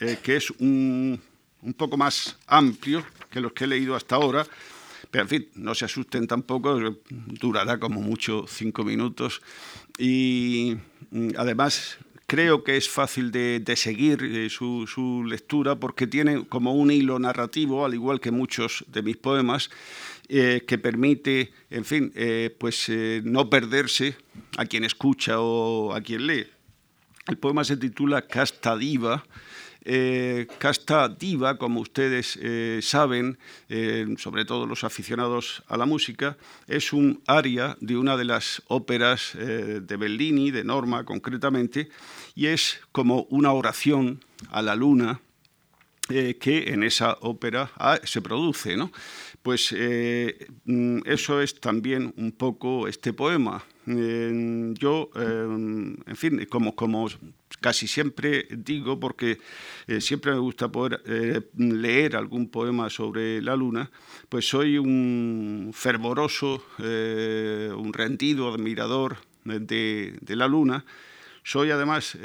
eh, 0.00 0.18
que 0.22 0.36
es 0.36 0.50
un 0.50 1.20
un 1.62 1.74
poco 1.74 1.96
más 1.96 2.36
amplio 2.46 3.04
que 3.30 3.40
los 3.40 3.52
que 3.52 3.64
he 3.64 3.66
leído 3.66 3.94
hasta 3.94 4.16
ahora, 4.16 4.46
pero 5.10 5.22
en 5.22 5.28
fin, 5.28 5.48
no 5.54 5.74
se 5.74 5.84
asusten 5.84 6.26
tampoco, 6.26 6.78
durará 7.08 7.78
como 7.78 8.00
mucho 8.00 8.44
cinco 8.48 8.84
minutos. 8.84 9.40
Y 9.98 10.76
mm, 11.10 11.30
además 11.36 11.98
creo 12.26 12.62
que 12.64 12.76
es 12.76 12.88
fácil 12.88 13.30
de, 13.32 13.62
seguir 13.76 14.22
eh, 14.22 14.48
su, 14.50 15.24
lectura 15.26 15.76
porque 15.76 16.06
tiene 16.06 16.46
como 16.46 16.74
un 16.74 16.90
hilo 16.90 17.18
narrativo, 17.18 17.84
al 17.84 17.94
igual 17.94 18.20
que 18.20 18.30
muchos 18.30 18.84
de 18.88 19.02
mis 19.02 19.16
poemas, 19.16 19.70
eh, 20.30 20.62
que 20.66 20.78
permite, 20.78 21.52
en 21.70 21.84
fin, 21.84 22.12
eh, 22.14 22.54
pues 22.58 22.90
no 23.24 23.50
perderse 23.50 24.16
a 24.56 24.64
quien 24.64 24.84
escucha 24.84 25.40
o 25.40 25.92
a 25.92 26.00
quien 26.00 26.26
lee. 26.26 26.46
El 27.26 27.36
poema 27.36 27.64
se 27.64 27.76
titula 27.76 28.22
Casta 28.22 28.76
Diva 28.76 29.24
eh, 29.84 30.46
Casta 30.58 31.08
Diva, 31.08 31.56
como 31.56 31.80
ustedes 31.80 32.38
eh, 32.40 32.80
saben, 32.82 33.38
eh, 33.68 34.06
sobre 34.18 34.44
todo 34.44 34.66
los 34.66 34.84
aficionados 34.84 35.62
a 35.68 35.76
la 35.76 35.86
música, 35.86 36.36
es 36.66 36.92
un 36.92 37.22
aria 37.26 37.76
de 37.80 37.96
una 37.96 38.16
de 38.16 38.24
las 38.24 38.62
óperas 38.68 39.32
de 39.34 39.96
Bellini, 39.96 40.50
de 40.50 40.64
Norma 40.64 41.04
concretamente, 41.04 41.88
y 42.34 42.46
es 42.46 42.80
como 42.92 43.22
una 43.30 43.52
oración 43.52 44.22
a 44.50 44.62
la 44.62 44.74
luna 44.74 45.20
que 46.08 46.72
en 46.72 46.82
esa 46.82 47.16
ópera 47.20 47.70
ah, 47.76 48.00
se 48.02 48.20
produce. 48.20 48.76
¿no? 48.76 48.90
Pues 49.42 49.74
mm, 50.64 50.98
eso 51.06 51.40
es 51.40 51.60
también 51.60 52.12
un 52.16 52.32
poco 52.32 52.86
este 52.88 53.12
poema. 53.12 53.64
yo, 53.86 55.10
en 55.16 56.16
fin, 56.16 56.46
como, 56.46 56.74
casi 57.60 57.86
siempre 57.86 58.46
digo, 58.50 58.98
porque 58.98 59.38
eh, 59.86 60.00
siempre 60.00 60.32
me 60.32 60.38
gusta 60.38 60.70
poder 60.70 61.02
eh, 61.06 61.40
leer 61.56 62.16
algún 62.16 62.48
poema 62.48 62.90
sobre 62.90 63.42
la 63.42 63.56
luna, 63.56 63.90
pues 64.28 64.48
soy 64.48 64.78
un 64.78 65.70
fervoroso, 65.74 66.64
eh, 66.78 67.70
un 67.76 67.92
rendido 67.92 68.52
admirador 68.52 69.18
de, 69.44 70.18
la 70.28 70.48
luna. 70.48 70.84
Soy 71.42 71.70
además... 71.70 72.16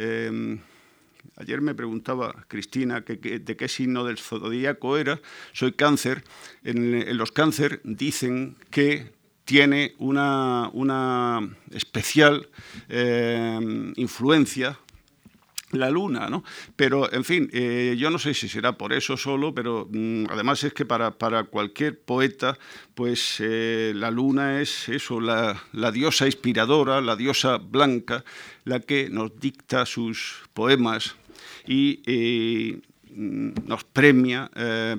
Ayer 1.38 1.62
me 1.62 1.76
preguntaba 1.76 2.46
Cristina 2.48 3.02
de 3.02 3.58
qué 3.58 3.68
signo 3.68 4.04
del 4.06 4.18
zodíaco 4.18 4.98
era. 4.98 5.20
Soy 5.54 5.74
cáncer. 5.74 6.24
En, 6.64 7.18
los 7.18 7.32
cáncer 7.32 7.82
dicen 7.84 8.58
que 8.70 9.14
tiene 9.46 9.94
una, 10.00 10.70
especial 11.72 12.50
influencia 13.96 14.80
la 15.76 15.90
luna, 15.90 16.30
¿no? 16.30 16.44
Pero, 16.76 17.12
en 17.12 17.24
fin, 17.24 17.50
eh, 17.54 17.96
yo 17.98 18.10
no 18.10 18.20
sé 18.20 18.34
si 18.34 18.48
será 18.48 18.78
por 18.78 18.94
eso 18.94 19.18
solo, 19.18 19.54
pero 19.54 19.88
mm, 19.92 20.26
además 20.30 20.64
es 20.64 20.74
que 20.74 20.86
para, 20.86 21.12
cualquier 21.44 22.00
poeta, 22.00 22.58
pues 22.94 23.38
eh, 23.40 23.94
la 23.96 24.12
luna 24.12 24.62
es 24.62 24.90
eso, 24.90 25.20
la, 25.20 25.62
diosa 25.92 26.26
inspiradora, 26.26 27.02
la 27.02 27.16
diosa 27.16 27.58
blanca, 27.58 28.24
la 28.64 28.80
que 28.80 29.10
nos 29.10 29.40
dicta 29.40 29.86
sus 29.86 30.44
poemas 30.54 31.16
y 31.68 32.02
eh, 32.06 32.80
nos 33.18 33.84
premia 33.86 34.52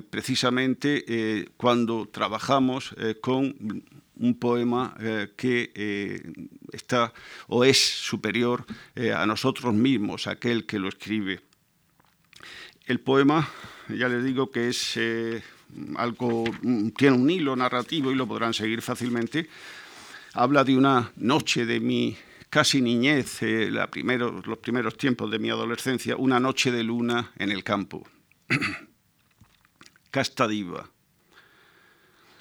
precisamente 0.09 1.45
cuando 1.55 2.09
trabajamos 2.11 2.95
con 3.21 3.83
un 4.19 4.39
poema 4.39 4.95
eh, 4.99 5.33
que 5.35 5.71
eh, 5.75 6.21
está 6.71 7.13
o 7.47 7.63
es 7.63 7.77
superior 7.77 8.65
eh, 8.95 9.11
a 9.11 9.25
nosotros 9.25 9.73
mismos, 9.73 10.27
aquel 10.27 10.65
que 10.65 10.79
lo 10.79 10.89
escribe. 10.89 11.41
El 12.85 12.99
poema, 12.99 13.47
ya 13.89 14.07
les 14.07 14.23
digo 14.23 14.49
que 14.49 14.69
es 14.69 14.97
algo, 15.97 16.45
mm, 16.61 16.89
tiene 16.89 17.17
un 17.17 17.29
hilo 17.29 17.55
narrativo 17.55 18.11
y 18.11 18.15
lo 18.15 18.27
podrán 18.27 18.53
seguir 18.53 18.81
fácilmente. 18.81 19.49
Habla 20.33 20.63
de 20.63 20.77
una 20.77 21.11
noche 21.17 21.65
de 21.65 21.79
mi 21.79 22.17
casi 22.49 22.81
niñez, 22.81 23.41
los 23.41 24.57
primeros 24.59 24.97
tiempos 24.97 25.29
de 25.29 25.39
mi 25.39 25.49
adolescencia, 25.49 26.15
una 26.15 26.39
noche 26.39 26.71
de 26.71 26.83
luna 26.83 27.33
en 27.37 27.51
el 27.51 27.63
campo. 27.63 28.07
Casta 30.11 30.47
diva. 30.47 30.89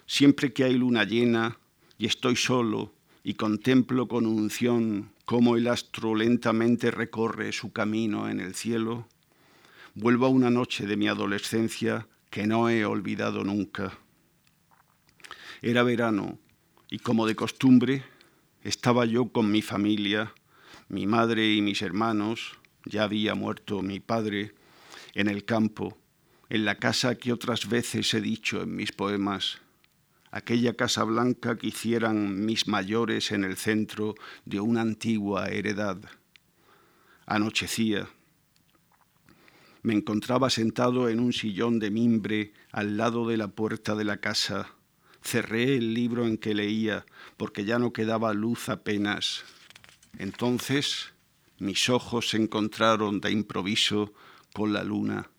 Siempre 0.07 0.53
que 0.53 0.62
hay 0.62 0.75
luna 0.75 1.03
llena, 1.03 1.59
y 1.99 2.07
estoy 2.07 2.37
solo 2.37 2.95
y 3.25 3.35
contemplo 3.35 4.07
con 4.07 4.27
unción 4.27 5.11
cómo 5.25 5.57
el 5.57 5.67
astro 5.67 6.15
lentamente 6.15 6.91
recorre 6.91 7.53
su 7.53 7.73
camino 7.73 8.29
en 8.29 8.41
el 8.41 8.55
cielo, 8.55 9.09
vuelvo 9.95 10.27
a 10.27 10.31
una 10.31 10.51
noche 10.51 10.87
de 10.87 10.97
mi 10.97 11.09
adolescencia 11.09 12.07
que 12.31 12.47
no 12.47 12.69
he 12.69 12.85
olvidado 12.85 13.43
nunca. 13.43 13.99
Era 15.63 15.83
verano 15.83 16.39
y 16.89 16.99
como 16.99 17.27
de 17.27 17.35
costumbre 17.35 18.05
estaba 18.63 19.05
yo 19.07 19.29
con 19.29 19.51
mi 19.51 19.63
familia, 19.63 20.33
mi 20.89 21.07
madre 21.07 21.53
y 21.53 21.63
mis 21.63 21.83
hermanos, 21.83 22.59
ya 22.85 23.05
había 23.05 23.35
muerto 23.35 23.83
mi 23.83 23.99
padre, 23.99 24.55
en 25.15 25.29
el 25.29 25.45
campo, 25.45 25.99
en 26.49 26.65
la 26.65 26.77
casa 26.77 27.17
que 27.17 27.33
otras 27.33 27.69
veces 27.69 28.13
he 28.15 28.21
dicho 28.21 28.63
en 28.63 28.77
mis 28.77 28.93
poemas 28.93 29.61
aquella 30.31 30.75
casa 30.75 31.05
blanca 31.05 31.57
que 31.57 31.69
hicieran 31.69 32.45
mis 32.45 32.69
mayores 32.69 33.33
en 33.33 33.45
el 33.45 33.57
centro 33.57 34.15
de 34.45 34.61
una 34.61 34.83
antigua 34.83 35.49
heredad. 35.49 35.99
Anochecía. 37.27 38.09
Me 39.83 39.95
encontraba 39.95 40.51
sentado 40.51 41.09
en 41.09 41.21
un 41.21 41.33
sillón 41.33 41.79
de 41.79 41.91
mimbre 41.91 42.53
al 42.73 42.97
lado 42.97 43.27
de 43.29 43.37
la 43.37 43.49
puerta 43.49 43.95
de 43.95 44.05
la 44.05 44.19
casa. 44.19 44.75
Cerré 45.23 45.77
el 45.77 45.95
libro 45.95 46.27
en 46.27 46.39
que 46.39 46.55
leía 46.55 47.07
porque 47.37 47.65
ya 47.65 47.79
no 47.79 47.93
quedaba 47.93 48.35
luz 48.35 48.69
apenas. 48.69 49.45
Entonces 50.19 51.12
mis 51.59 51.89
ojos 51.89 52.31
se 52.31 52.37
encontraron 52.37 53.21
de 53.21 53.31
improviso 53.31 54.12
con 54.53 54.73
la 54.73 54.85
luna. 54.85 55.31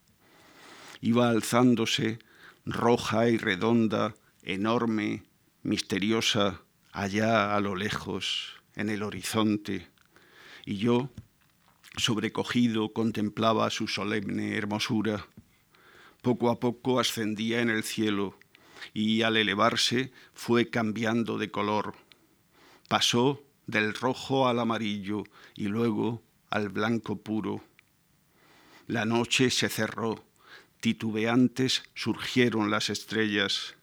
Iba 1.02 1.30
alzándose, 1.30 2.20
roja 2.66 3.30
y 3.30 3.38
redonda, 3.38 4.16
enorme, 4.48 5.24
misteriosa, 5.62 6.62
allá 6.94 7.54
a 7.54 7.60
lo 7.60 7.76
lejos, 7.76 8.62
en 8.76 8.90
el 8.90 9.04
horizonte, 9.04 9.90
y 10.66 10.78
yo, 10.78 11.10
sobrecogido, 11.98 12.94
contemplaba 12.94 13.70
su 13.70 13.90
solemne 13.90 14.56
hermosura. 14.56 15.28
Poco 16.22 16.50
a 16.50 16.62
poco 16.62 17.02
ascendía 17.02 17.60
en 17.60 17.70
el 17.70 17.84
cielo 17.84 18.40
y 18.94 19.22
al 19.24 19.36
elevarse 19.36 20.14
fue 20.34 20.70
cambiando 20.70 21.38
de 21.38 21.52
color. 21.52 21.96
Pasó 22.88 23.44
del 23.66 23.94
rojo 23.94 24.48
al 24.48 24.60
amarillo 24.60 25.26
y 25.56 25.68
luego 25.68 26.24
al 26.50 26.70
blanco 26.70 27.18
puro. 27.18 27.64
La 28.88 29.04
noche 29.04 29.50
se 29.50 29.68
cerró, 29.68 30.24
titubeantes 30.80 31.84
surgieron 31.96 32.72
las 32.72 32.90
estrellas, 32.90 33.77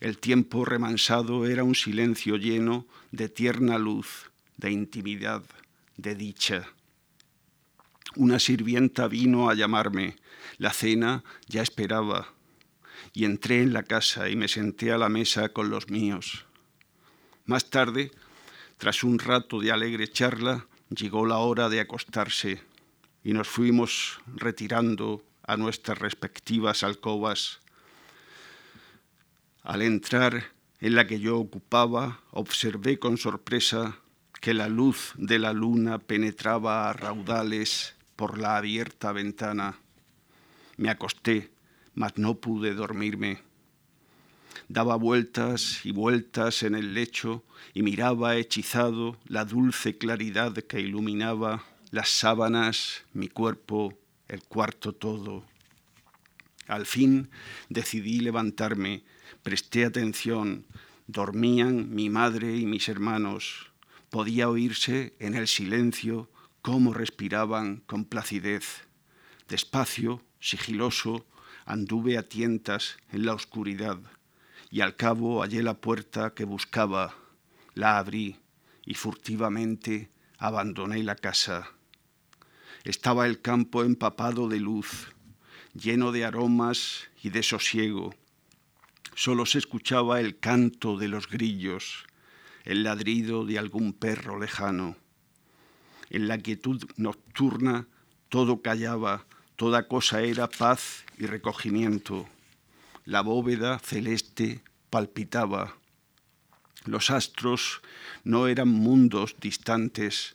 el 0.00 0.18
tiempo 0.18 0.64
remansado 0.64 1.46
era 1.46 1.64
un 1.64 1.74
silencio 1.74 2.36
lleno 2.36 2.86
de 3.10 3.28
tierna 3.28 3.78
luz, 3.78 4.30
de 4.56 4.70
intimidad, 4.70 5.42
de 5.96 6.14
dicha. 6.14 6.68
Una 8.14 8.38
sirvienta 8.38 9.08
vino 9.08 9.50
a 9.50 9.54
llamarme. 9.54 10.16
La 10.56 10.72
cena 10.72 11.24
ya 11.48 11.62
esperaba. 11.62 12.32
Y 13.12 13.24
entré 13.24 13.62
en 13.62 13.72
la 13.72 13.82
casa 13.82 14.28
y 14.28 14.36
me 14.36 14.48
senté 14.48 14.92
a 14.92 14.98
la 14.98 15.08
mesa 15.08 15.48
con 15.48 15.68
los 15.68 15.88
míos. 15.88 16.44
Más 17.44 17.70
tarde, 17.70 18.12
tras 18.76 19.02
un 19.02 19.18
rato 19.18 19.58
de 19.58 19.72
alegre 19.72 20.08
charla, 20.08 20.66
llegó 20.90 21.26
la 21.26 21.38
hora 21.38 21.68
de 21.68 21.80
acostarse 21.80 22.62
y 23.24 23.32
nos 23.32 23.48
fuimos 23.48 24.20
retirando 24.36 25.24
a 25.42 25.56
nuestras 25.56 25.98
respectivas 25.98 26.82
alcobas 26.82 27.60
al 29.62 29.82
entrar 29.82 30.52
en 30.80 30.94
la 30.94 31.06
que 31.06 31.20
yo 31.20 31.38
ocupaba, 31.38 32.20
observé 32.30 32.98
con 32.98 33.18
sorpresa 33.18 33.98
que 34.40 34.54
la 34.54 34.68
luz 34.68 35.12
de 35.16 35.38
la 35.38 35.52
luna 35.52 35.98
penetraba 35.98 36.88
a 36.88 36.92
raudales 36.92 37.94
por 38.16 38.38
la 38.38 38.56
abierta 38.56 39.12
ventana. 39.12 39.78
Me 40.76 40.90
acosté, 40.90 41.50
mas 41.94 42.16
no 42.16 42.36
pude 42.36 42.74
dormirme. 42.74 43.42
Daba 44.68 44.96
vueltas 44.96 45.84
y 45.84 45.92
vueltas 45.92 46.62
en 46.62 46.74
el 46.74 46.94
lecho 46.94 47.42
y 47.74 47.82
miraba 47.82 48.36
hechizado 48.36 49.16
la 49.26 49.44
dulce 49.44 49.98
claridad 49.98 50.52
que 50.54 50.80
iluminaba 50.80 51.64
las 51.90 52.10
sábanas, 52.10 53.02
mi 53.12 53.28
cuerpo, 53.28 53.98
el 54.28 54.42
cuarto 54.42 54.92
todo. 54.92 55.44
Al 56.66 56.86
fin 56.86 57.30
decidí 57.70 58.20
levantarme 58.20 59.02
Presté 59.42 59.84
atención. 59.84 60.66
Dormían 61.06 61.94
mi 61.94 62.10
madre 62.10 62.56
y 62.56 62.66
mis 62.66 62.88
hermanos. 62.88 63.70
Podía 64.10 64.48
oírse 64.48 65.14
en 65.18 65.34
el 65.34 65.48
silencio 65.48 66.30
cómo 66.62 66.94
respiraban 66.94 67.82
con 67.86 68.04
placidez. 68.04 68.86
Despacio, 69.48 70.22
sigiloso, 70.40 71.24
Anduve 71.70 72.16
a 72.16 72.22
tientas 72.22 72.96
en 73.12 73.26
la 73.26 73.34
oscuridad 73.34 73.98
y 74.70 74.80
al 74.80 74.96
cabo 74.96 75.42
hallé 75.42 75.62
la 75.62 75.74
puerta 75.74 76.32
que 76.32 76.44
buscaba, 76.44 77.14
la 77.74 77.98
abrí 77.98 78.38
y 78.86 78.94
furtivamente 78.94 80.08
abandoné 80.38 81.02
la 81.02 81.14
casa. 81.14 81.70
Estaba 82.84 83.26
el 83.26 83.42
campo 83.42 83.84
empapado 83.84 84.48
de 84.48 84.60
luz, 84.60 85.08
lleno 85.74 86.10
de 86.10 86.24
aromas 86.24 87.10
y 87.22 87.28
de 87.28 87.42
sosiego. 87.42 88.14
Solo 89.18 89.46
se 89.46 89.58
escuchaba 89.58 90.20
el 90.20 90.38
canto 90.38 90.96
de 90.96 91.08
los 91.08 91.28
grillos, 91.28 92.06
el 92.62 92.84
ladrido 92.84 93.44
de 93.44 93.58
algún 93.58 93.92
perro 93.92 94.38
lejano. 94.38 94.96
En 96.08 96.28
la 96.28 96.38
quietud 96.38 96.84
nocturna 96.96 97.88
todo 98.28 98.62
callaba, 98.62 99.26
toda 99.56 99.88
cosa 99.88 100.22
era 100.22 100.48
paz 100.48 101.04
y 101.18 101.26
recogimiento. 101.26 102.28
La 103.06 103.22
bóveda 103.22 103.80
celeste 103.80 104.62
palpitaba. 104.88 105.74
Los 106.84 107.10
astros 107.10 107.80
no 108.22 108.46
eran 108.46 108.68
mundos 108.68 109.34
distantes, 109.40 110.34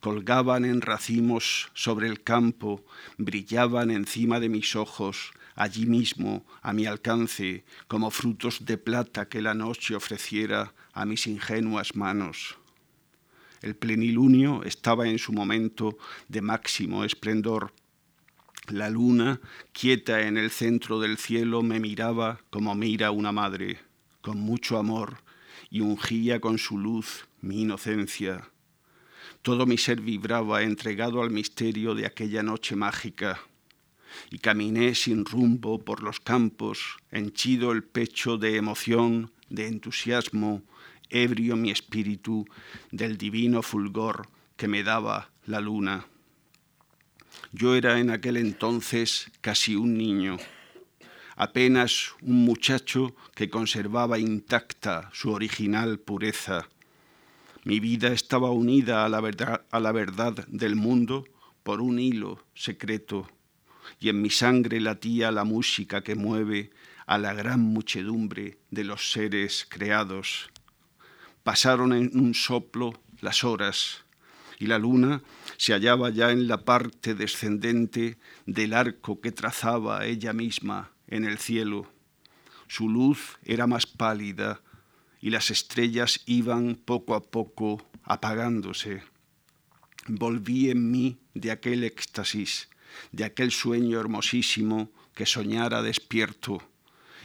colgaban 0.00 0.64
en 0.64 0.80
racimos 0.80 1.70
sobre 1.72 2.08
el 2.08 2.24
campo, 2.24 2.84
brillaban 3.16 3.92
encima 3.92 4.40
de 4.40 4.48
mis 4.48 4.74
ojos, 4.74 5.30
allí 5.54 5.86
mismo, 5.86 6.44
a 6.62 6.72
mi 6.72 6.86
alcance, 6.86 7.64
como 7.88 8.10
frutos 8.10 8.64
de 8.64 8.78
plata 8.78 9.28
que 9.28 9.42
la 9.42 9.54
noche 9.54 9.94
ofreciera 9.94 10.74
a 10.92 11.04
mis 11.04 11.26
ingenuas 11.26 11.96
manos. 11.96 12.58
El 13.62 13.76
plenilunio 13.76 14.62
estaba 14.64 15.08
en 15.08 15.18
su 15.18 15.32
momento 15.32 15.96
de 16.28 16.42
máximo 16.42 17.04
esplendor. 17.04 17.72
La 18.68 18.90
luna, 18.90 19.40
quieta 19.72 20.22
en 20.22 20.36
el 20.36 20.50
centro 20.50 21.00
del 21.00 21.16
cielo, 21.18 21.62
me 21.62 21.80
miraba 21.80 22.40
como 22.50 22.74
mira 22.74 23.10
una 23.10 23.32
madre, 23.32 23.78
con 24.20 24.38
mucho 24.38 24.78
amor, 24.78 25.18
y 25.70 25.80
ungía 25.80 26.40
con 26.40 26.58
su 26.58 26.78
luz 26.78 27.26
mi 27.40 27.62
inocencia. 27.62 28.50
Todo 29.42 29.66
mi 29.66 29.76
ser 29.78 30.00
vibraba 30.00 30.62
entregado 30.62 31.22
al 31.22 31.30
misterio 31.30 31.94
de 31.94 32.06
aquella 32.06 32.42
noche 32.42 32.76
mágica. 32.76 33.40
Y 34.30 34.38
caminé 34.38 34.94
sin 34.94 35.24
rumbo 35.24 35.84
por 35.84 36.02
los 36.02 36.20
campos, 36.20 36.96
henchido 37.10 37.72
el 37.72 37.82
pecho 37.82 38.38
de 38.38 38.56
emoción, 38.56 39.32
de 39.48 39.68
entusiasmo, 39.68 40.62
ebrio 41.10 41.56
mi 41.56 41.70
espíritu 41.70 42.46
del 42.90 43.16
divino 43.16 43.62
fulgor 43.62 44.28
que 44.56 44.68
me 44.68 44.82
daba 44.82 45.30
la 45.46 45.60
luna. 45.60 46.06
Yo 47.52 47.74
era 47.74 47.98
en 48.00 48.10
aquel 48.10 48.36
entonces 48.36 49.30
casi 49.40 49.76
un 49.76 49.96
niño, 49.96 50.38
apenas 51.36 52.14
un 52.22 52.44
muchacho 52.44 53.14
que 53.34 53.50
conservaba 53.50 54.18
intacta 54.18 55.10
su 55.12 55.30
original 55.30 55.98
pureza. 55.98 56.68
Mi 57.64 57.80
vida 57.80 58.08
estaba 58.08 58.50
unida 58.50 59.04
a 59.04 59.08
la 59.08 59.20
verdad, 59.20 59.64
a 59.70 59.80
la 59.80 59.92
verdad 59.92 60.46
del 60.48 60.76
mundo 60.76 61.24
por 61.62 61.80
un 61.80 61.98
hilo 61.98 62.44
secreto, 62.54 63.28
y 64.00 64.08
en 64.08 64.22
mi 64.22 64.30
sangre 64.30 64.80
latía 64.80 65.30
la 65.30 65.44
música 65.44 66.02
que 66.02 66.14
mueve 66.14 66.70
a 67.06 67.18
la 67.18 67.34
gran 67.34 67.60
muchedumbre 67.60 68.58
de 68.70 68.84
los 68.84 69.12
seres 69.12 69.66
creados. 69.68 70.50
Pasaron 71.42 71.92
en 71.92 72.10
un 72.18 72.34
soplo 72.34 73.00
las 73.20 73.44
horas 73.44 74.04
y 74.58 74.66
la 74.66 74.78
luna 74.78 75.22
se 75.56 75.72
hallaba 75.72 76.10
ya 76.10 76.30
en 76.30 76.48
la 76.48 76.64
parte 76.64 77.14
descendente 77.14 78.18
del 78.46 78.72
arco 78.72 79.20
que 79.20 79.32
trazaba 79.32 80.06
ella 80.06 80.32
misma 80.32 80.90
en 81.06 81.24
el 81.24 81.38
cielo. 81.38 81.90
Su 82.68 82.88
luz 82.88 83.38
era 83.44 83.66
más 83.66 83.86
pálida 83.86 84.62
y 85.20 85.30
las 85.30 85.50
estrellas 85.50 86.20
iban 86.26 86.76
poco 86.76 87.14
a 87.14 87.22
poco 87.22 87.86
apagándose. 88.02 89.02
Volví 90.06 90.70
en 90.70 90.90
mí 90.90 91.18
de 91.34 91.50
aquel 91.50 91.84
éxtasis, 91.84 92.68
de 93.12 93.24
aquel 93.24 93.50
sueño 93.50 94.00
hermosísimo 94.00 94.90
que 95.14 95.26
soñara 95.26 95.82
despierto, 95.82 96.62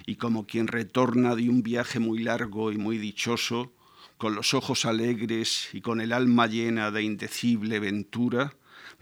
y 0.05 0.15
como 0.15 0.45
quien 0.45 0.67
retorna 0.67 1.35
de 1.35 1.49
un 1.49 1.63
viaje 1.63 1.99
muy 1.99 2.19
largo 2.19 2.71
y 2.71 2.77
muy 2.77 2.97
dichoso, 2.97 3.71
con 4.17 4.35
los 4.35 4.53
ojos 4.53 4.85
alegres 4.85 5.69
y 5.71 5.81
con 5.81 6.01
el 6.01 6.11
alma 6.11 6.47
llena 6.47 6.91
de 6.91 7.03
indecible 7.03 7.79
ventura, 7.79 8.53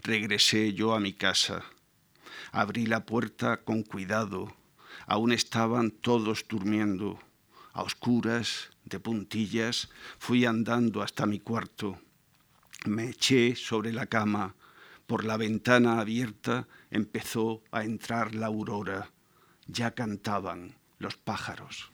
regresé 0.02 0.74
yo 0.74 0.94
a 0.94 1.00
mi 1.00 1.12
casa. 1.12 1.64
Abrí 2.52 2.86
la 2.86 3.04
puerta 3.04 3.58
con 3.58 3.82
cuidado. 3.82 4.54
Aún 5.06 5.32
estaban 5.32 5.90
todos 5.90 6.44
durmiendo. 6.48 7.18
A 7.72 7.82
oscuras, 7.82 8.70
de 8.84 9.00
puntillas, 9.00 9.90
fui 10.18 10.44
andando 10.44 11.02
hasta 11.02 11.26
mi 11.26 11.40
cuarto. 11.40 11.98
Me 12.86 13.10
eché 13.10 13.56
sobre 13.56 13.92
la 13.92 14.06
cama. 14.06 14.54
Por 15.08 15.24
la 15.24 15.38
ventana 15.38 16.00
abierta 16.00 16.68
empezó 16.90 17.62
a 17.72 17.82
entrar 17.82 18.34
la 18.34 18.48
aurora. 18.48 19.10
Ya 19.66 19.92
cantaban 19.92 20.76
los 20.98 21.16
pájaros. 21.16 21.90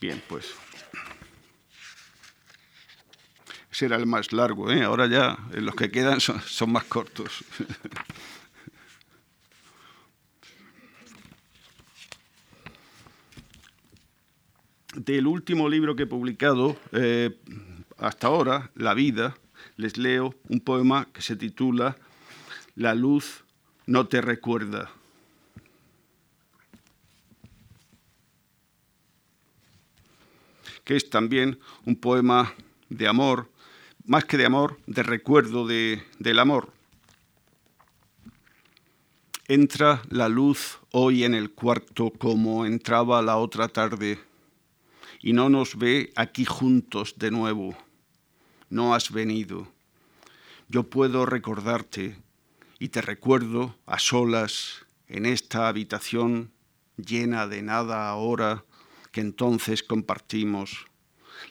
Bien, 0.00 0.20
pues. 0.28 0.52
Ese 3.70 3.86
era 3.86 3.94
el 3.94 4.06
más 4.06 4.32
largo, 4.32 4.68
¿eh? 4.68 4.82
ahora 4.82 5.06
ya 5.06 5.38
eh, 5.52 5.60
los 5.60 5.76
que 5.76 5.92
quedan 5.92 6.20
son, 6.20 6.40
son 6.40 6.72
más 6.72 6.84
cortos. 6.84 7.44
Del 14.94 15.26
último 15.26 15.70
libro 15.70 15.96
que 15.96 16.02
he 16.02 16.06
publicado 16.06 16.76
eh, 16.92 17.38
hasta 17.96 18.26
ahora, 18.26 18.70
La 18.74 18.92
vida, 18.92 19.34
les 19.76 19.96
leo 19.96 20.34
un 20.48 20.60
poema 20.60 21.08
que 21.12 21.22
se 21.22 21.34
titula 21.34 21.96
La 22.76 22.94
luz 22.94 23.44
no 23.86 24.06
te 24.06 24.20
recuerda. 24.20 24.90
que 30.84 30.96
es 30.96 31.08
también 31.08 31.60
un 31.86 31.94
poema 31.94 32.54
de 32.88 33.06
amor, 33.06 33.48
más 34.04 34.24
que 34.24 34.36
de 34.36 34.46
amor, 34.46 34.80
de 34.88 35.04
recuerdo 35.04 35.64
de, 35.64 36.02
del 36.18 36.40
amor. 36.40 36.72
Entra 39.46 40.02
la 40.10 40.28
luz 40.28 40.80
hoy 40.90 41.22
en 41.22 41.34
el 41.34 41.52
cuarto 41.52 42.10
como 42.10 42.66
entraba 42.66 43.22
la 43.22 43.36
otra 43.36 43.68
tarde 43.68 44.18
y 45.22 45.32
no 45.32 45.48
nos 45.48 45.78
ve 45.78 46.12
aquí 46.16 46.44
juntos 46.44 47.14
de 47.16 47.30
nuevo. 47.30 47.76
No 48.68 48.94
has 48.94 49.12
venido. 49.12 49.68
Yo 50.68 50.90
puedo 50.90 51.24
recordarte 51.24 52.18
y 52.78 52.88
te 52.88 53.00
recuerdo 53.00 53.76
a 53.86 53.98
solas 53.98 54.86
en 55.06 55.24
esta 55.24 55.68
habitación 55.68 56.50
llena 56.96 57.46
de 57.46 57.62
nada 57.62 58.08
ahora 58.08 58.64
que 59.12 59.20
entonces 59.20 59.82
compartimos, 59.82 60.86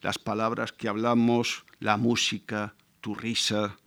las 0.01 0.17
palabras 0.17 0.71
que 0.71 0.89
hablamos, 0.89 1.65
la 1.79 1.95
música, 1.95 2.75
tu 2.99 3.15
risa 3.15 3.77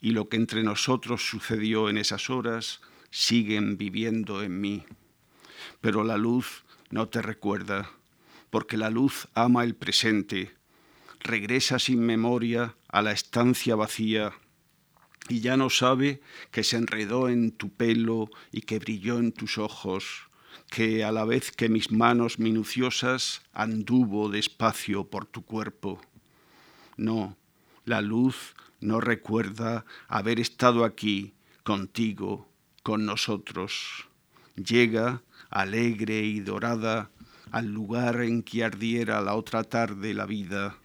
y 0.00 0.12
lo 0.12 0.28
que 0.28 0.36
entre 0.36 0.62
nosotros 0.62 1.28
sucedió 1.28 1.90
en 1.90 1.98
esas 1.98 2.30
horas 2.30 2.80
siguen 3.10 3.76
viviendo 3.76 4.42
en 4.42 4.60
mí. 4.60 4.84
Pero 5.80 6.04
la 6.04 6.16
luz 6.16 6.64
no 6.90 7.08
te 7.08 7.20
recuerda, 7.20 7.90
porque 8.50 8.76
la 8.76 8.90
luz 8.90 9.28
ama 9.34 9.64
el 9.64 9.74
presente, 9.74 10.52
regresa 11.20 11.78
sin 11.78 12.00
memoria 12.00 12.76
a 12.88 13.02
la 13.02 13.12
estancia 13.12 13.76
vacía 13.76 14.32
y 15.28 15.40
ya 15.40 15.56
no 15.56 15.70
sabe 15.70 16.20
que 16.50 16.64
se 16.64 16.76
enredó 16.76 17.28
en 17.28 17.52
tu 17.52 17.70
pelo 17.70 18.30
y 18.50 18.62
que 18.62 18.80
brilló 18.80 19.18
en 19.18 19.32
tus 19.32 19.58
ojos, 19.58 20.28
que 20.68 21.04
a 21.04 21.12
la 21.12 21.24
vez 21.24 21.52
que 21.52 21.68
mis 21.68 21.92
manos 21.92 22.40
minuciosas 22.40 23.42
anduvo 23.52 24.28
despacio 24.28 25.04
por 25.04 25.26
tu 25.26 25.42
cuerpo. 25.42 26.00
No, 26.96 27.36
la 27.84 28.00
luz 28.00 28.54
no 28.80 29.00
recuerda 29.00 29.84
haber 30.08 30.40
estado 30.40 30.84
aquí 30.84 31.34
contigo, 31.62 32.48
con 32.82 33.06
nosotros. 33.06 34.08
Llega, 34.56 35.22
alegre 35.48 36.22
y 36.22 36.40
dorada, 36.40 37.10
al 37.50 37.66
lugar 37.66 38.20
en 38.20 38.42
que 38.42 38.64
ardiera 38.64 39.20
la 39.20 39.34
otra 39.34 39.64
tarde 39.64 40.14
la 40.14 40.26
vida, 40.26 40.76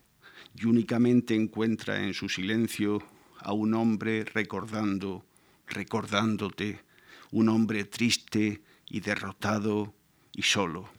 y 0.55 0.65
únicamente 0.65 1.35
encuentra 1.35 2.03
en 2.03 2.13
su 2.13 2.29
silencio 2.29 3.03
a 3.39 3.53
un 3.53 3.73
hombre 3.73 4.25
recordando, 4.25 5.25
recordándote, 5.67 6.79
un 7.31 7.49
hombre 7.49 7.85
triste 7.85 8.61
y 8.89 8.99
derrotado 9.01 9.93
y 10.33 10.43
solo. 10.43 10.94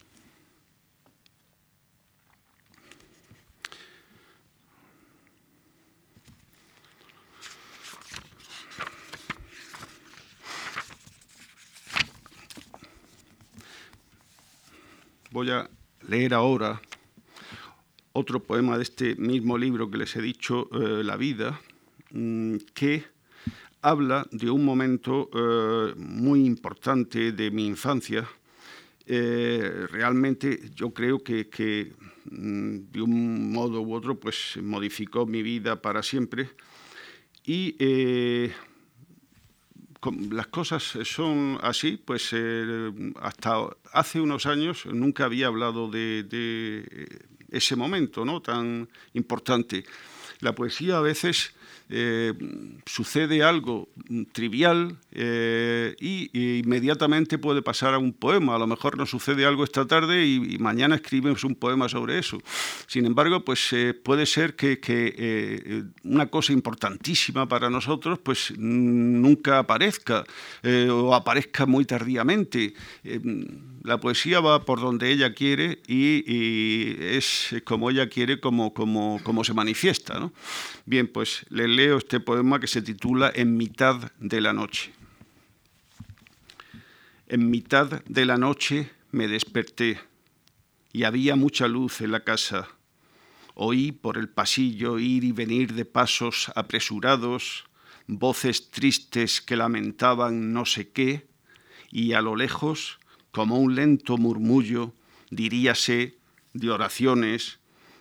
Voy 15.36 15.50
a 15.50 15.68
leer 16.08 16.32
ahora 16.32 16.80
otro 18.14 18.42
poema 18.42 18.78
de 18.78 18.84
este 18.84 19.16
mismo 19.16 19.58
libro 19.58 19.90
que 19.90 19.98
les 19.98 20.16
he 20.16 20.22
dicho, 20.22 20.66
eh, 20.72 21.04
La 21.04 21.18
vida, 21.18 21.60
mm, 22.10 22.56
que 22.72 23.04
habla 23.82 24.26
de 24.30 24.48
un 24.48 24.64
momento 24.64 25.28
eh, 25.34 25.92
muy 25.98 26.46
importante 26.46 27.32
de 27.32 27.50
mi 27.50 27.66
infancia. 27.66 28.26
Eh, 29.04 29.86
realmente 29.90 30.70
yo 30.74 30.94
creo 30.94 31.22
que, 31.22 31.92
mm, 32.30 32.78
de 32.90 33.02
un 33.02 33.52
modo 33.52 33.82
u 33.82 33.92
otro 33.92 34.18
pues 34.18 34.58
modificó 34.62 35.26
mi 35.26 35.42
vida 35.42 35.82
para 35.82 36.02
siempre 36.02 36.48
y 37.44 37.76
las 40.30 40.46
cosas 40.48 40.82
son 41.04 41.58
así, 41.62 42.00
pues 42.02 42.34
hasta 43.20 43.68
hace 43.92 44.20
unos 44.20 44.46
años 44.46 44.86
nunca 44.86 45.24
había 45.24 45.48
hablado 45.48 45.90
de, 45.90 47.08
ese 47.50 47.76
momento 47.76 48.24
¿no? 48.24 48.40
tan 48.42 48.88
importante. 49.14 49.84
La 50.40 50.54
poesía 50.54 50.98
a 50.98 51.00
veces 51.00 51.54
eh, 51.88 52.34
sucede 52.84 53.44
algo 53.44 53.88
trivial 54.32 54.98
eh, 55.12 55.94
y, 56.00 56.58
inmediatamente 56.58 57.38
puede 57.38 57.62
pasar 57.62 57.94
a 57.94 57.98
un 57.98 58.12
poema. 58.12 58.56
A 58.56 58.58
lo 58.58 58.66
mejor 58.66 58.98
nos 58.98 59.10
sucede 59.10 59.46
algo 59.46 59.62
esta 59.62 59.86
tarde 59.86 60.26
y, 60.26 60.58
mañana 60.58 60.96
escribimos 60.96 61.44
un 61.44 61.54
poema 61.54 61.88
sobre 61.88 62.18
eso. 62.18 62.38
Sin 62.88 63.06
embargo, 63.06 63.44
pues 63.44 63.72
eh, 63.72 63.94
puede 63.94 64.26
ser 64.26 64.56
que, 64.56 64.76
una 66.02 66.26
cosa 66.26 66.52
importantísima 66.52 67.46
para 67.46 67.70
nosotros 67.70 68.18
pues 68.18 68.52
nunca 68.56 69.58
aparezca 69.58 70.24
o 70.90 71.14
aparezca 71.14 71.66
muy 71.66 71.84
tardíamente. 71.84 72.74
la 73.82 73.98
poesía 73.98 74.40
va 74.40 74.64
por 74.64 74.80
donde 74.80 75.10
ella 75.10 75.34
quiere 75.34 75.80
y, 75.86 76.96
es 77.00 77.54
como 77.64 77.90
ella 77.90 78.08
quiere 78.08 78.40
como, 78.40 78.74
como, 78.74 79.20
como 79.22 79.44
se 79.44 79.54
manifiesta. 79.54 80.18
¿no? 80.18 80.32
Bien, 80.84 81.06
pues 81.06 81.44
le 81.50 81.68
leo 81.76 81.98
este 81.98 82.20
poema 82.20 82.58
que 82.58 82.66
se 82.66 82.80
titula 82.80 83.30
En 83.34 83.56
mitad 83.56 84.10
de 84.18 84.40
la 84.40 84.54
noche. 84.54 84.92
En 87.28 87.50
mitad 87.50 88.02
de 88.04 88.24
la 88.24 88.38
noche 88.38 88.90
me 89.12 89.28
desperté 89.28 90.00
y 90.92 91.04
había 91.04 91.36
mucha 91.36 91.68
luz 91.68 92.00
en 92.00 92.12
la 92.12 92.24
casa. 92.24 92.68
Oí 93.54 93.92
por 93.92 94.16
el 94.16 94.30
pasillo 94.30 94.98
ir 94.98 95.24
y 95.24 95.32
venir 95.32 95.74
de 95.74 95.84
pasos 95.84 96.50
apresurados, 96.54 97.64
voces 98.06 98.70
tristes 98.70 99.42
que 99.42 99.56
lamentaban 99.56 100.54
no 100.54 100.64
sé 100.64 100.88
qué, 100.88 101.26
y 101.90 102.14
a 102.14 102.22
lo 102.22 102.36
lejos, 102.36 102.98
como 103.32 103.58
un 103.58 103.74
lento 103.74 104.16
murmullo, 104.16 104.94
diríase, 105.30 106.16
de 106.54 106.70
oraciones, 106.70 107.58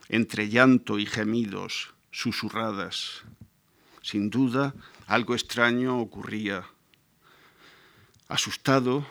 entre 0.07 0.47
llanto 0.47 0.97
y 0.97 1.05
gemidos, 1.05 1.93
susurradas. 2.11 3.25
Sin 4.05 4.29
duda, 4.29 4.75
algo 5.07 5.33
extraño 5.33 5.99
ocurría. 5.99 6.63
Asustado, 8.27 9.03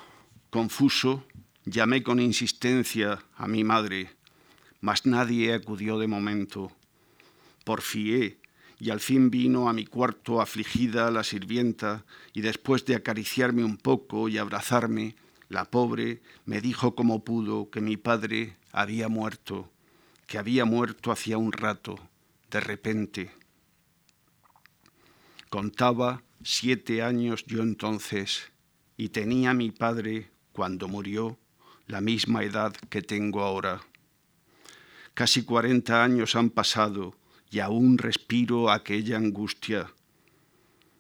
confuso, 0.50 1.26
llamé 1.64 2.04
con 2.04 2.20
insistencia 2.20 3.18
a 3.35 3.48
mi 3.48 3.64
madre, 3.64 4.12
mas 4.80 5.04
nadie 5.04 5.52
acudió 5.52 5.98
de 5.98 6.07
momento. 6.07 6.70
Porfié 7.64 8.38
y 8.78 8.90
al 8.90 9.00
fin 9.00 9.30
vino 9.30 9.68
a 9.68 9.72
mi 9.72 9.85
cuarto 9.85 10.40
afligida 10.40 11.11
la 11.11 11.24
sirvienta 11.24 12.04
y 12.33 12.42
después 12.42 12.85
de 12.85 12.94
acariciarme 12.94 13.64
un 13.64 13.78
poco 13.78 14.28
y 14.28 14.38
abrazarme, 14.38 15.16
la 15.48 15.64
pobre 15.64 16.22
me 16.46 16.61
dijo 16.61 16.94
como 16.94 17.24
pudo 17.24 17.68
que 17.68 17.80
mi 17.80 17.96
padre 17.96 18.59
había 18.70 19.09
muerto, 19.09 19.72
que 20.28 20.38
había 20.38 20.64
muerto 20.64 21.11
hacía 21.11 21.37
un 21.37 21.50
rato 21.50 21.98
de 22.48 22.61
repente. 22.61 23.43
Contaba 25.55 26.25
siete 26.43 27.01
años 27.01 27.45
yo 27.47 27.62
entonces 27.62 28.51
y 28.97 29.11
tenía 29.11 29.55
mi 29.55 29.71
padre, 29.71 30.33
cuando 30.51 30.88
murió, 30.88 31.38
la 31.87 32.01
misma 32.01 32.43
edad 32.43 32.75
que 32.90 33.03
tengo 33.03 33.40
ahora. 33.40 33.81
Casi 35.14 35.45
cuarenta 35.45 36.03
años 36.03 36.35
han 36.35 36.51
pasado 36.51 37.14
y 37.53 37.61
aún 37.61 37.99
respiro 37.99 38.69
aquella 38.69 39.17
angustia. 39.17 39.93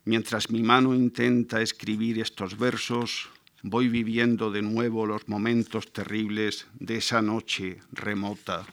Mientras 0.04 0.48
mi 0.50 0.62
mano 0.62 0.94
intenta 0.94 1.60
escribir 1.60 2.20
estos 2.20 2.56
versos, 2.56 3.30
voy 3.64 3.88
viviendo 3.88 4.52
de 4.52 4.62
nuevo 4.62 5.04
los 5.04 5.28
momentos 5.28 5.92
terribles 5.92 6.68
de 6.78 6.98
esa 6.98 7.20
noche 7.22 7.80
remota. 7.90 8.64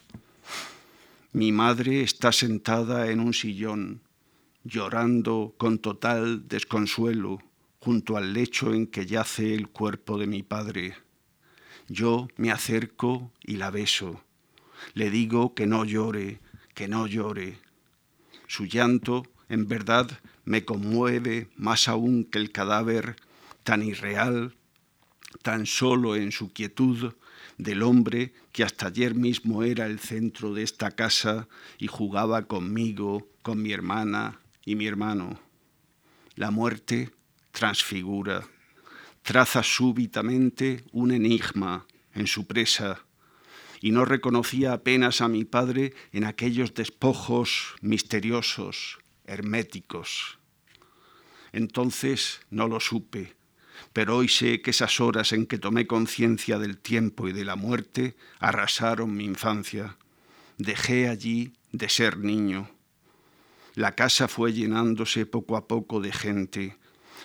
Mi 1.32 1.50
madre 1.50 2.02
está 2.02 2.30
sentada 2.30 3.10
en 3.10 3.18
un 3.18 3.34
sillón, 3.34 4.00
llorando 4.64 5.54
con 5.58 5.78
total 5.78 6.46
desconsuelo 6.48 7.40
junto 7.80 8.16
al 8.16 8.32
lecho 8.32 8.72
en 8.72 8.86
que 8.86 9.06
yace 9.06 9.54
el 9.54 9.68
cuerpo 9.68 10.18
de 10.18 10.28
mi 10.28 10.42
padre. 10.42 10.96
Yo 11.88 12.28
me 12.36 12.52
acerco 12.52 13.32
y 13.42 13.56
la 13.56 13.70
beso. 13.70 14.22
Le 14.94 15.10
digo 15.10 15.54
que 15.54 15.66
no 15.66 15.84
llore, 15.84 16.40
que 16.74 16.86
no 16.86 17.08
llore. 17.08 17.58
Su 18.46 18.66
llanto, 18.66 19.24
en 19.48 19.66
verdad, 19.66 20.20
me 20.44 20.64
conmueve 20.64 21.48
más 21.56 21.88
aún 21.88 22.24
que 22.24 22.38
el 22.38 22.52
cadáver 22.52 23.16
tan 23.64 23.82
irreal, 23.82 24.54
tan 25.42 25.66
solo 25.66 26.14
en 26.14 26.30
su 26.30 26.52
quietud, 26.52 27.14
del 27.58 27.82
hombre 27.82 28.32
que 28.52 28.64
hasta 28.64 28.86
ayer 28.86 29.14
mismo 29.14 29.62
era 29.62 29.86
el 29.86 29.98
centro 29.98 30.54
de 30.54 30.62
esta 30.62 30.90
casa 30.92 31.48
y 31.78 31.86
jugaba 31.88 32.46
conmigo, 32.46 33.28
con 33.42 33.60
mi 33.60 33.72
hermana 33.72 34.41
y 34.64 34.74
mi 34.74 34.86
hermano. 34.86 35.40
La 36.34 36.50
muerte 36.50 37.10
transfigura, 37.50 38.46
traza 39.22 39.62
súbitamente 39.62 40.84
un 40.92 41.12
enigma 41.12 41.86
en 42.14 42.26
su 42.26 42.46
presa 42.46 43.04
y 43.80 43.90
no 43.90 44.04
reconocía 44.04 44.72
apenas 44.72 45.20
a 45.20 45.28
mi 45.28 45.44
padre 45.44 45.94
en 46.12 46.24
aquellos 46.24 46.74
despojos 46.74 47.74
misteriosos, 47.80 48.98
herméticos. 49.26 50.38
Entonces 51.52 52.40
no 52.50 52.68
lo 52.68 52.80
supe 52.80 53.34
pero 53.92 54.16
hoy 54.16 54.28
sé 54.28 54.62
que 54.62 54.70
esas 54.70 55.00
horas 55.00 55.32
en 55.32 55.46
que 55.46 55.58
tomé 55.58 55.86
conciencia 55.86 56.58
del 56.58 56.78
tiempo 56.78 57.28
y 57.28 57.32
de 57.32 57.44
la 57.44 57.56
muerte 57.56 58.16
arrasaron 58.38 59.14
mi 59.14 59.24
infancia. 59.24 59.96
Dejé 60.58 61.08
allí 61.08 61.52
de 61.72 61.88
ser 61.88 62.18
niño. 62.18 62.70
La 63.74 63.94
casa 63.94 64.28
fue 64.28 64.52
llenándose 64.52 65.24
poco 65.24 65.56
a 65.56 65.66
poco 65.66 66.00
de 66.00 66.12
gente. 66.12 66.76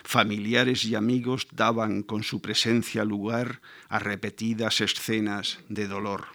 Familiares 0.02 0.84
y 0.84 0.94
amigos 0.94 1.46
daban 1.52 2.02
con 2.02 2.22
su 2.22 2.40
presencia 2.40 3.04
lugar 3.04 3.60
a 3.88 3.98
repetidas 3.98 4.80
escenas 4.80 5.58
de 5.68 5.86
dolor. 5.86 6.28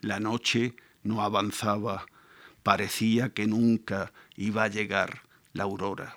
La 0.00 0.20
noche 0.20 0.74
no 1.02 1.22
avanzaba, 1.22 2.06
parecía 2.62 3.32
que 3.32 3.46
nunca 3.46 4.12
iba 4.36 4.64
a 4.64 4.68
llegar 4.68 5.22
la 5.52 5.64
aurora. 5.64 6.16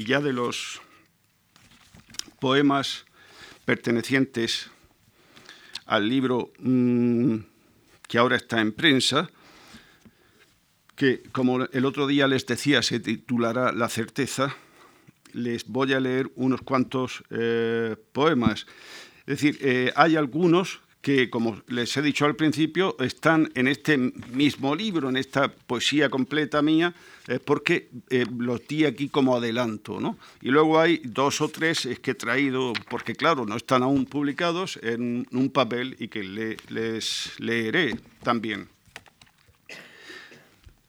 y 0.00 0.04
ya 0.04 0.20
de 0.20 0.32
los 0.32 0.80
poemas 2.40 3.04
pertenecientes 3.64 4.70
al 5.86 6.08
libro 6.08 6.52
mm, 6.58 7.36
que 8.08 8.18
ahora 8.18 8.36
está 8.36 8.60
en 8.60 8.72
prensa, 8.72 9.30
que 10.96 11.22
como 11.32 11.64
el 11.64 11.84
otro 11.84 12.06
día 12.06 12.26
les 12.26 12.44
decía 12.46 12.82
se 12.82 12.98
titulará 12.98 13.72
La 13.72 13.88
certeza, 13.88 14.54
les 15.32 15.66
voy 15.66 15.92
a 15.92 16.00
leer 16.00 16.30
unos 16.34 16.62
cuantos 16.62 17.22
eh, 17.30 17.96
poemas. 18.12 18.66
Es 19.26 19.40
decir, 19.40 19.58
eh, 19.60 19.92
hay 19.94 20.16
algunos 20.16 20.80
que, 21.00 21.30
como 21.30 21.62
les 21.66 21.96
he 21.96 22.02
dicho 22.02 22.26
al 22.26 22.36
principio, 22.36 22.96
están 23.00 23.50
en 23.54 23.68
este 23.68 23.96
mismo 23.96 24.74
libro, 24.74 25.08
en 25.08 25.16
esta 25.16 25.48
poesía 25.48 26.10
completa 26.10 26.60
mía, 26.60 26.94
eh, 27.26 27.38
porque 27.42 27.88
eh, 28.10 28.26
los 28.38 28.66
di 28.66 28.84
aquí 28.84 29.08
como 29.08 29.36
adelanto. 29.36 29.98
¿no? 29.98 30.18
Y 30.42 30.50
luego 30.50 30.78
hay 30.78 31.00
dos 31.04 31.40
o 31.40 31.48
tres 31.48 31.88
que 32.02 32.10
he 32.10 32.14
traído, 32.14 32.72
porque 32.90 33.14
claro, 33.14 33.46
no 33.46 33.56
están 33.56 33.82
aún 33.82 34.04
publicados, 34.04 34.78
en 34.82 35.26
un 35.32 35.50
papel 35.50 35.96
y 35.98 36.08
que 36.08 36.22
les 36.22 37.32
leeré 37.38 37.98
también. 38.22 38.68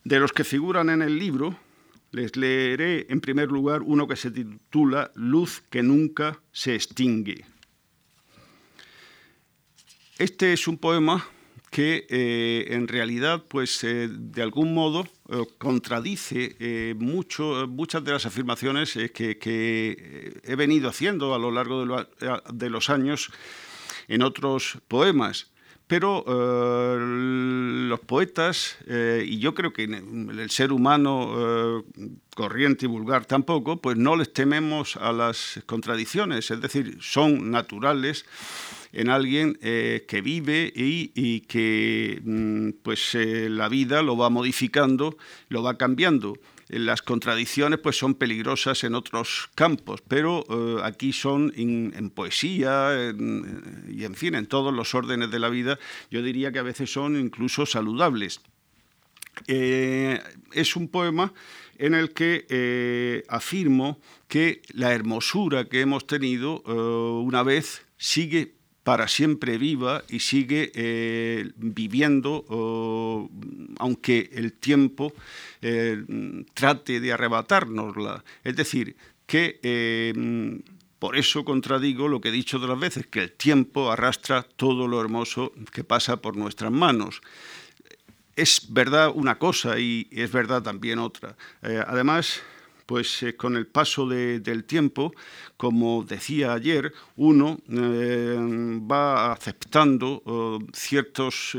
De 0.04 0.20
los 0.20 0.34
que 0.34 0.44
figuran 0.44 0.90
en 0.90 1.02
el 1.02 1.18
libro, 1.18 1.56
les 2.12 2.36
leeré 2.36 3.06
en 3.10 3.22
primer 3.22 3.50
lugar 3.50 3.82
uno 3.84 4.08
que 4.08 4.16
se 4.16 4.32
titula 4.32 5.12
Luz 5.16 5.64
que 5.70 5.84
nunca 5.84 6.40
se 6.52 6.76
extingue. 6.76 7.46
Este 10.22 10.54
es 10.54 10.68
un 10.68 10.78
poema 10.78 11.28
que 11.72 12.06
eh, 12.08 12.76
en 12.76 12.88
realidad, 12.88 13.44
pues 13.48 13.84
eh, 13.84 14.08
de 14.08 14.44
algún 14.44 14.72
modo 14.72 15.08
contradice 15.58 16.94
mucho, 16.96 17.66
muchas 17.68 18.04
de 18.04 18.12
las 18.12 18.28
afirmaciones 18.28 18.94
que, 19.16 20.40
he 20.44 20.56
venido 20.56 20.90
haciendo 20.90 21.34
a 21.34 21.40
lo 21.40 21.50
largo 21.50 21.88
de 22.54 22.70
los 22.70 22.90
años 22.92 23.32
en 24.08 24.22
otros 24.22 24.78
poemas 24.88 25.51
pero 25.92 26.24
eh, 26.26 26.98
los 27.90 28.00
poetas, 28.00 28.78
eh, 28.88 29.26
y 29.28 29.40
yo 29.40 29.54
creo 29.54 29.74
que 29.74 29.84
el 29.84 30.50
ser 30.50 30.72
humano 30.72 31.34
eh, 31.36 31.84
corriente 32.34 32.86
y 32.86 32.88
vulgar 32.88 33.26
tampoco, 33.26 33.76
pues 33.82 33.98
no 33.98 34.16
les 34.16 34.32
tememos 34.32 34.96
a 34.96 35.12
las 35.12 35.60
contradicciones, 35.66 36.50
es 36.50 36.62
decir, 36.62 36.98
son 37.02 37.52
naturales 37.52 38.26
en 38.94 39.10
alguien 39.10 39.56
que 39.56 40.22
vive 40.24 40.72
y, 40.74 41.12
y 41.14 41.42
que 41.42 42.22
mm, 42.24 42.70
pues 42.84 43.18
la 43.20 43.68
vida 43.68 44.02
lo 44.02 44.16
va 44.16 44.30
modificando, 44.30 45.18
lo 45.50 45.62
va 45.62 45.78
cambiando 45.78 46.38
las 46.80 47.02
contradicciones 47.02 47.80
pues 47.80 47.98
son 47.98 48.16
peligrosas 48.16 48.84
en 48.84 48.96
otros 48.96 49.50
campos, 49.56 50.02
pero 50.08 50.46
eh, 50.50 50.82
aquí 50.84 51.14
son 51.14 51.52
en, 51.56 52.10
poesía 52.10 53.14
y 53.90 54.04
en 54.04 54.16
fin, 54.16 54.36
en 54.36 54.48
todos 54.48 54.74
los 54.74 54.96
órdenes 54.96 55.32
de 55.32 55.40
la 55.40 55.50
vida, 55.50 55.80
yo 56.10 56.22
diría 56.22 56.52
que 56.52 56.60
a 56.60 56.64
veces 56.64 56.92
son 56.92 57.18
incluso 57.18 57.66
saludables. 57.66 58.42
Eh, 59.48 60.20
es 60.54 60.76
un 60.76 60.88
poema 60.88 61.34
en 61.78 61.94
el 61.94 62.12
que 62.12 62.46
eh, 62.50 63.24
afirmo 63.28 64.00
que 64.28 64.62
la 64.74 64.94
hermosura 64.94 65.66
que 65.66 65.82
hemos 65.82 66.06
tenido 66.06 66.62
una 66.62 67.44
vez 67.44 67.86
sigue 67.98 68.54
para 68.84 69.08
siempre 69.08 69.58
viva 69.58 70.04
y 70.10 70.20
sigue 70.20 70.72
eh, 70.74 71.52
viviendo, 71.56 73.30
aunque 73.78 74.30
el 74.34 74.54
tiempo 74.54 75.14
eh, 75.62 76.04
trate 76.54 77.00
de 77.00 77.14
arrebatárnosla. 77.14 78.24
Es 78.44 78.56
decir, 78.56 78.96
que 79.26 79.60
eh, 79.64 80.62
por 81.00 81.18
eso 81.18 81.46
contradigo 81.46 82.08
lo 82.08 82.22
que 82.22 82.30
he 82.30 82.32
dicho 82.32 82.58
otras 82.58 82.80
veces, 82.80 83.08
que 83.08 83.22
el 83.22 83.32
tiempo 83.32 83.92
arrastra 83.92 84.44
todo 84.44 84.88
lo 84.88 85.02
hermoso 85.02 85.54
que 85.72 85.84
pasa 85.84 86.18
por 86.18 86.38
nuestras 86.38 86.72
manos. 86.72 87.22
Es 88.36 88.68
verdad 88.70 89.12
una 89.14 89.38
cosa 89.38 89.80
y 89.80 90.08
es 90.12 90.32
verdad 90.32 90.64
también 90.64 91.00
otra. 91.00 91.36
además, 91.62 92.42
pues 92.92 93.24
eh, 93.24 93.38
con 93.38 93.56
el 93.56 93.68
paso 93.68 94.06
del 94.06 94.66
tiempo, 94.66 95.14
como 95.56 96.04
decía 96.04 96.52
ayer, 96.52 96.92
uno 97.16 97.58
eh, 97.70 98.36
va 98.82 99.32
aceptando 99.32 100.22
oh, 100.26 100.60
ciertos 100.74 101.56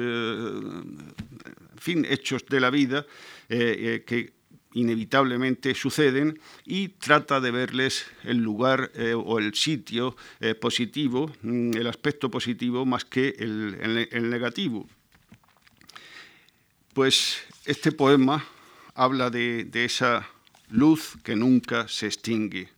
fin, 1.76 2.04
hechos 2.04 2.44
de 2.44 2.60
la 2.60 2.68
vida 2.68 3.06
eh, 3.54 4.04
que 4.06 4.32
inevitablemente 4.74 5.74
suceden 5.74 6.40
y 6.64 6.88
trata 6.88 7.40
de 7.40 7.50
verles 7.50 8.06
el 8.24 8.38
lugar 8.38 8.90
o 9.16 9.38
el 9.38 9.52
sitio 9.52 10.16
positivo, 10.62 11.30
mm, 11.42 11.76
el 11.76 11.86
aspecto 11.86 12.30
positivo 12.30 12.86
más 12.86 13.04
que 13.04 13.34
el 13.38 14.30
negativo. 14.30 14.88
Pues 16.94 17.36
este 17.66 17.92
poema 17.92 18.46
habla 18.94 19.28
de 19.28 19.84
esa 19.84 20.26
luz 20.70 21.18
que 21.22 21.36
nunca 21.36 21.86
se 21.86 22.06
extingue. 22.06 22.70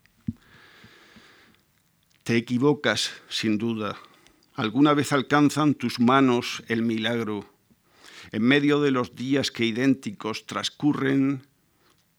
Te 2.25 2.37
equivocas, 2.37 3.13
sin 3.29 3.59
duda. 3.59 3.97
Alguna 4.55 4.95
vez 4.95 5.13
alcanzan 5.13 5.75
tus 5.75 6.01
manos 6.01 6.63
el 6.69 6.83
milagro. 6.83 7.54
En 8.33 8.43
medio 8.43 8.81
de 8.81 8.91
los 8.91 9.15
días 9.15 9.51
que 9.51 9.65
idénticos 9.65 10.47
transcurren, 10.47 11.47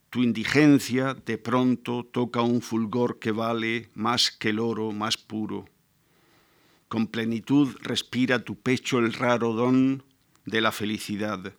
tu 0.10 0.24
indigencia 0.24 1.14
de 1.14 1.38
pronto 1.38 2.06
toca 2.06 2.41
un 2.41 2.62
fulgor 2.62 3.20
que 3.20 3.32
vale 3.32 3.89
más 3.95 4.32
que 4.32 4.49
el 4.49 4.60
oro 4.60 4.91
más 4.91 5.18
puro. 5.18 5.66
Con 6.88 7.08
plenitud 7.08 7.76
respira 7.82 8.45
tu 8.45 8.60
pecho 8.60 8.99
el 8.99 9.14
raro 9.14 9.53
don 9.53 10.03
de 10.45 10.62
la 10.62 10.72
felicidad 10.72 11.53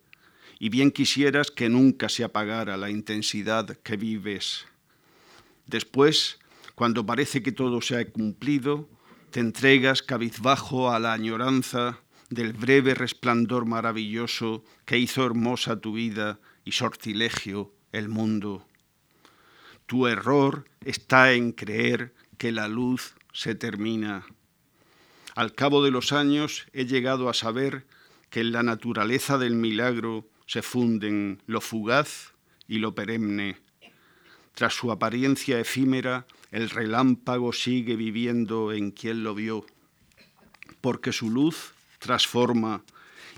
y 0.59 0.71
bien 0.71 0.91
quisieras 0.91 1.51
que 1.51 1.69
nunca 1.69 2.09
se 2.09 2.25
apagara 2.25 2.77
la 2.77 2.89
intensidad 2.89 3.77
que 3.79 3.97
vives. 3.97 4.65
Después, 5.67 6.39
cuando 6.75 7.05
parece 7.05 7.43
que 7.43 7.53
todo 7.53 7.81
se 7.81 7.99
ha 7.99 8.11
cumplido, 8.11 8.89
te 9.31 9.41
entregas 9.41 10.03
cabizbajo 10.03 10.91
a 10.91 10.99
la 10.99 11.13
añoranza 11.13 12.01
del 12.31 12.53
breve 12.53 12.95
resplandor 12.95 13.67
maravilloso 13.67 14.65
que 14.85 14.99
hizo 14.99 15.25
hermosa 15.25 15.81
tu 15.81 15.93
vida 15.93 16.41
y 16.65 16.73
sortilegio 16.73 17.73
el 17.93 18.09
mundo. 18.09 18.67
Tu 19.87 20.07
error 20.09 20.69
está 20.85 21.33
en 21.33 21.53
creer 21.53 22.15
que 22.39 22.51
la 22.53 22.69
luz 22.69 23.15
se 23.33 23.55
termina. 23.55 24.27
Al 25.35 25.55
cabo 25.55 25.85
de 25.85 25.91
los 25.91 26.13
años 26.13 26.67
he 26.73 26.87
llegado 26.87 27.29
a 27.29 27.35
saber 27.35 27.87
que 28.31 28.41
en 28.41 28.53
la 28.53 28.63
naturaleza 28.63 29.39
del 29.39 29.55
milagro 29.55 30.29
se 30.47 30.63
funden 30.63 31.43
lo 31.47 31.61
fugaz 31.61 32.33
y 32.67 32.79
lo 32.79 32.95
perenne. 32.95 33.59
Tras 34.55 34.75
su 34.75 34.91
apariencia 34.91 35.61
efímera, 35.61 36.27
el 36.51 36.71
relámpago 36.71 37.53
sigue 37.53 37.95
viviendo 37.95 38.73
en 38.73 38.91
quien 38.91 39.23
lo 39.23 39.35
vio, 39.35 39.67
porque 40.81 41.13
su 41.13 41.31
luz 41.31 41.76
transforma 42.07 42.85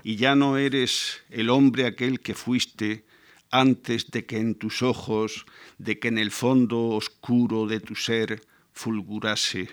y 0.03 0.15
ya 0.15 0.35
no 0.35 0.57
eres 0.57 1.21
el 1.29 1.49
hombre 1.49 1.85
aquel 1.85 2.19
que 2.21 2.35
fuiste 2.35 3.05
antes 3.51 4.11
de 4.11 4.25
que 4.25 4.37
en 4.37 4.55
tus 4.55 4.81
ojos, 4.81 5.45
de 5.77 5.99
que 5.99 6.07
en 6.07 6.17
el 6.17 6.31
fondo 6.31 6.89
oscuro 6.89 7.65
de 7.65 7.79
tu 7.79 7.95
ser 7.95 8.41
fulgurase. 8.71 9.69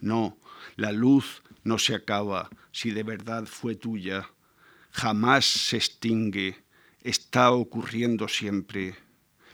No, 0.00 0.38
la 0.76 0.92
luz 0.92 1.42
no 1.64 1.78
se 1.78 1.94
acaba 1.94 2.48
si 2.72 2.92
de 2.92 3.02
verdad 3.02 3.46
fue 3.46 3.74
tuya 3.74 4.30
jamás 4.98 5.44
se 5.44 5.76
extingue, 5.76 6.56
está 7.02 7.52
ocurriendo 7.52 8.26
siempre. 8.26 8.96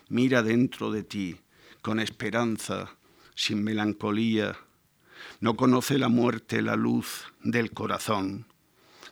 Mira 0.08 0.42
dentro 0.42 0.90
de 0.90 1.02
ti, 1.02 1.36
con 1.82 2.00
esperanza, 2.00 2.96
sin 3.34 3.62
melancolía. 3.62 4.56
No 5.40 5.56
conoce 5.56 5.98
la 5.98 6.08
muerte 6.08 6.62
la 6.62 6.76
luz 6.76 7.24
del 7.42 7.72
corazón. 7.72 8.46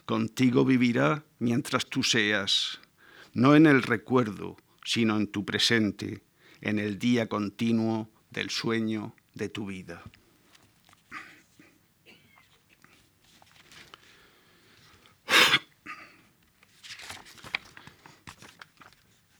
Contigo 0.07 0.65
vivirá 0.65 1.25
mientras 1.39 1.87
tú 1.87 2.03
seas, 2.03 2.81
no 3.35 3.55
en 3.55 3.67
el 3.67 3.83
recuerdo, 3.83 4.57
sino 4.85 5.17
en 5.17 5.27
tu 5.27 5.45
presente, 5.45 6.23
en 6.61 6.79
el 6.79 6.99
día 6.99 7.29
continuo 7.29 8.11
del 8.31 8.51
sueño 8.51 9.15
de 9.35 9.49
tu 9.49 9.67
vida. 9.67 10.03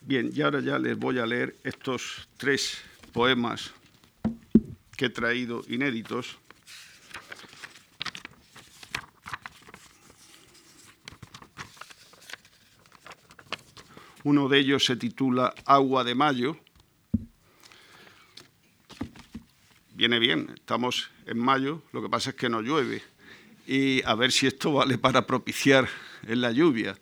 Bien, 0.05 0.31
y 0.35 0.43
ahora 0.43 0.61
ya 0.61 0.79
les 0.79 0.99
voy 0.99 1.19
a 1.19 1.27
leer 1.27 1.57
estos 1.63 2.29
tres 2.37 2.83
poemas 3.13 3.73
que 4.97 5.07
he 5.07 5.11
traído 5.11 5.63
inéditos. 5.69 6.39
Uno 14.25 14.49
de 14.49 14.61
ellos 14.61 14.85
se 14.85 14.95
titula 14.95 15.53
Agua 15.65 16.05
de 16.05 16.15
Mayo. 16.15 16.57
Viene 19.95 20.21
bien, 20.21 20.53
estamos 20.55 21.11
en 21.27 21.39
mayo, 21.39 21.83
lo 21.93 22.03
que 22.03 22.09
pasa 22.09 22.31
es 22.31 22.37
que 22.37 22.49
no 22.49 22.61
llueve. 22.61 23.03
Y 23.67 24.01
a 24.05 24.15
ver 24.15 24.31
si 24.31 24.47
esto 24.47 24.73
vale 24.73 24.97
para 24.97 25.27
propiciar 25.27 25.89
en 26.27 26.41
la 26.41 26.53
lluvia. 26.53 26.97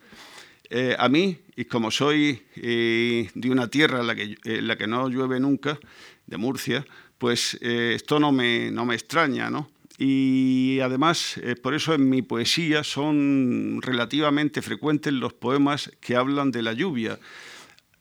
Eh, 0.70 0.96
a 0.98 1.08
mí, 1.10 1.38
y 1.56 1.66
como 1.66 1.90
soy 1.90 2.42
eh, 2.56 3.30
de 3.34 3.50
una 3.50 3.68
tierra 3.68 4.00
en 4.00 4.06
la, 4.06 4.14
que, 4.14 4.36
la 4.44 4.76
que 4.76 4.86
no 4.86 5.08
llueve 5.08 5.40
nunca, 5.40 5.78
de 6.26 6.36
Murcia, 6.38 6.86
pues 7.18 7.58
eh, 7.60 7.92
esto 7.94 8.18
no 8.18 8.32
me, 8.32 8.70
no 8.70 8.86
me 8.86 8.94
extraña, 8.94 9.50
¿no? 9.50 9.68
Y 10.02 10.80
además, 10.80 11.38
por 11.62 11.74
eso 11.74 11.92
en 11.92 12.08
mi 12.08 12.22
poesía 12.22 12.84
son 12.84 13.82
relativamente 13.82 14.62
frecuentes 14.62 15.12
los 15.12 15.34
poemas 15.34 15.92
que 16.00 16.16
hablan 16.16 16.50
de 16.50 16.62
la 16.62 16.72
lluvia. 16.72 17.18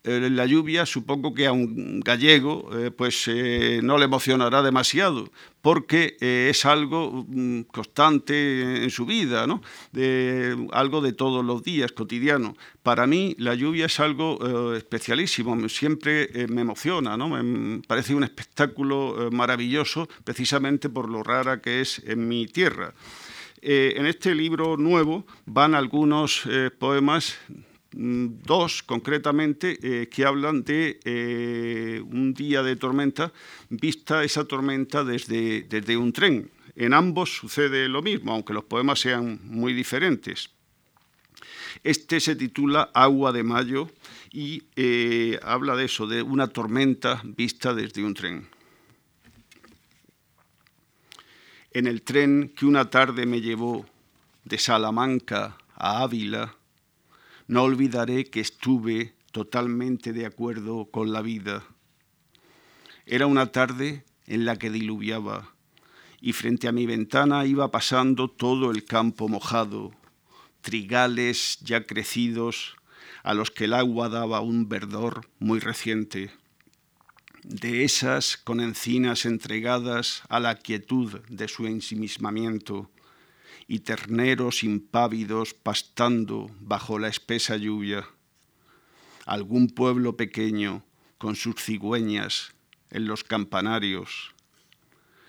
Eh, 0.05 0.29
la 0.29 0.45
lluvia 0.45 0.85
supongo 0.85 1.33
que 1.33 1.45
a 1.45 1.51
un 1.51 1.99
gallego 1.99 2.69
eh, 2.73 2.89
pues 2.89 3.27
eh, 3.27 3.81
no 3.83 3.97
le 3.97 4.05
emocionará 4.05 4.61
demasiado 4.61 5.29
porque 5.61 6.15
es 6.21 6.63
algo 6.63 7.25
mm, 7.27 7.63
constante 7.63 8.81
en 8.81 8.89
su 8.91 9.05
vida, 9.05 9.45
¿no? 9.45 9.61
algo 10.71 11.01
de 11.01 11.11
todos 11.11 11.43
los 11.43 11.63
días, 11.63 11.91
cotidiano. 11.91 12.55
Para 12.81 13.05
mí 13.07 13.35
la 13.37 13.55
lluvia 13.55 13.87
es 13.87 13.99
algo 13.99 14.73
especialísimo, 14.73 15.67
siempre 15.67 16.29
me 16.47 16.61
emociona, 16.61 17.17
¿no? 17.17 17.27
me 17.27 17.81
parece 17.85 18.15
un 18.15 18.23
espectáculo 18.23 19.29
maravilloso 19.33 20.07
precisamente 20.23 20.87
por 20.87 21.09
lo 21.09 21.23
rara 21.23 21.61
que 21.61 21.81
es 21.81 22.01
en 22.05 22.25
mi 22.25 22.47
tierra. 22.47 22.93
en 23.61 24.05
este 24.05 24.33
libro 24.33 24.77
nuevo 24.77 25.25
van 25.45 25.75
algunos 25.75 26.43
poemas 26.77 27.37
dos 27.91 28.83
concretamente 28.83 30.07
que 30.09 30.25
hablan 30.25 30.63
de 30.63 32.01
un 32.05 32.33
día 32.33 32.61
de 32.61 32.75
tormenta, 32.75 33.31
vista 33.69 34.23
esa 34.23 34.45
tormenta 34.45 35.03
desde, 35.03 35.63
desde 35.63 35.97
un 35.97 36.13
tren. 36.13 36.51
En 36.75 36.93
ambos 36.93 37.35
sucede 37.35 37.89
lo 37.89 38.01
mismo, 38.01 38.31
aunque 38.31 38.53
los 38.53 38.63
poemas 38.63 38.99
sean 38.99 39.39
muy 39.43 39.73
diferentes. 39.73 40.49
Este 41.83 42.19
se 42.19 42.35
titula 42.35 42.89
Agua 42.93 43.31
de 43.31 43.43
Mayo 43.43 43.89
y 44.31 44.63
eh, 44.75 45.39
habla 45.43 45.75
de 45.75 45.85
eso, 45.85 46.07
de 46.07 46.21
una 46.21 46.47
tormenta 46.47 47.21
vista 47.23 47.73
desde 47.73 48.03
un 48.03 48.13
tren. 48.13 48.47
En 51.71 51.87
el 51.87 52.01
tren 52.01 52.53
que 52.55 52.65
una 52.65 52.89
tarde 52.89 53.25
me 53.25 53.41
llevó 53.41 53.85
de 54.43 54.57
Salamanca 54.57 55.57
a 55.75 56.03
Ávila, 56.03 56.55
no 57.49 57.63
olvidaré 57.63 58.25
que 58.25 58.41
estuve 58.41 59.15
totalmente 59.31 60.13
de 60.13 60.27
acuerdo 60.27 60.85
con 60.91 61.11
la 61.11 61.23
vida. 61.23 61.63
Era 63.07 63.25
una 63.25 63.51
tarde 63.51 64.05
en 64.27 64.45
la 64.45 64.57
que 64.57 64.69
diluviaba 64.69 65.49
y 66.21 66.33
frente 66.33 66.67
a 66.67 66.71
mi 66.71 66.85
ventana 66.85 67.47
iba 67.47 67.71
pasando 67.71 68.27
todo 68.27 68.69
el 68.69 68.85
campo 68.85 69.27
mojado, 69.27 69.91
trigales 70.61 71.57
ya 71.61 71.87
crecidos 71.87 72.75
a 73.23 73.33
los 73.33 73.49
que 73.49 73.65
el 73.65 73.73
agua 73.73 74.09
daba 74.09 74.41
un 74.41 74.69
verdor 74.69 75.27
muy 75.39 75.59
reciente, 75.59 76.29
de 77.41 77.83
esas 77.83 78.37
con 78.37 78.59
encinas 78.59 79.25
entregadas 79.25 80.21
a 80.29 80.39
la 80.39 80.53
quietud 80.53 81.19
de 81.29 81.47
su 81.47 81.65
ensimismamiento, 81.65 82.91
y 83.69 83.81
terneros 83.81 84.63
impávidos 84.63 85.53
pastando 85.53 86.49
bajo 86.59 86.97
la 86.97 87.07
espesa 87.07 87.55
lluvia. 87.55 88.03
Algún 89.27 89.69
pueblo 89.69 90.17
pequeño 90.17 90.83
con 91.19 91.35
sus 91.35 91.63
cigüeñas 91.63 92.55
en 92.89 93.05
los 93.05 93.23
campanarios, 93.23 94.33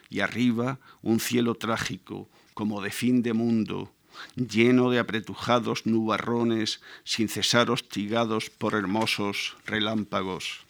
y 0.08 0.20
arriba 0.20 0.80
un 1.02 1.20
cielo 1.20 1.54
trágico 1.54 2.30
como 2.54 2.80
de 2.80 2.90
fin 2.90 3.22
de 3.22 3.34
mundo, 3.34 3.92
lleno 4.36 4.88
de 4.88 5.00
apretujados 5.00 5.84
nubarrones 5.84 6.80
sin 7.04 7.28
cesar 7.28 7.70
hostigados 7.70 8.48
por 8.48 8.74
hermosos 8.74 9.54
relámpagos. 9.66 10.60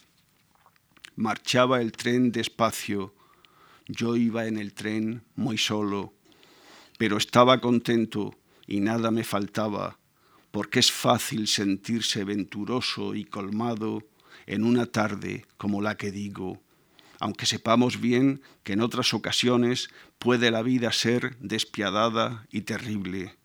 Marchaba 1.15 1.79
el 1.79 1.93
tren 1.93 2.33
despacio, 2.33 3.15
yo 3.87 4.17
iba 4.17 4.45
en 4.47 4.57
el 4.57 4.73
tren 4.73 5.23
muy 5.37 5.57
solo, 5.57 6.13
pero 7.01 7.17
estaba 7.17 7.59
contento 7.61 8.35
y 8.67 8.79
nada 8.79 9.09
me 9.09 9.23
faltaba, 9.23 9.97
porque 10.51 10.77
es 10.77 10.91
fácil 10.91 11.47
sentirse 11.47 12.23
venturoso 12.23 13.15
y 13.15 13.25
colmado 13.25 14.03
en 14.45 14.63
una 14.63 14.85
tarde 14.85 15.47
como 15.57 15.81
la 15.81 15.97
que 15.97 16.11
digo, 16.11 16.61
aunque 17.19 17.47
sepamos 17.47 17.99
bien 17.99 18.43
que 18.61 18.73
en 18.73 18.81
otras 18.81 19.15
ocasiones 19.15 19.89
puede 20.19 20.51
la 20.51 20.61
vida 20.61 20.91
ser 20.91 21.35
despiadada 21.39 22.45
y 22.51 22.61
terrible 22.61 23.35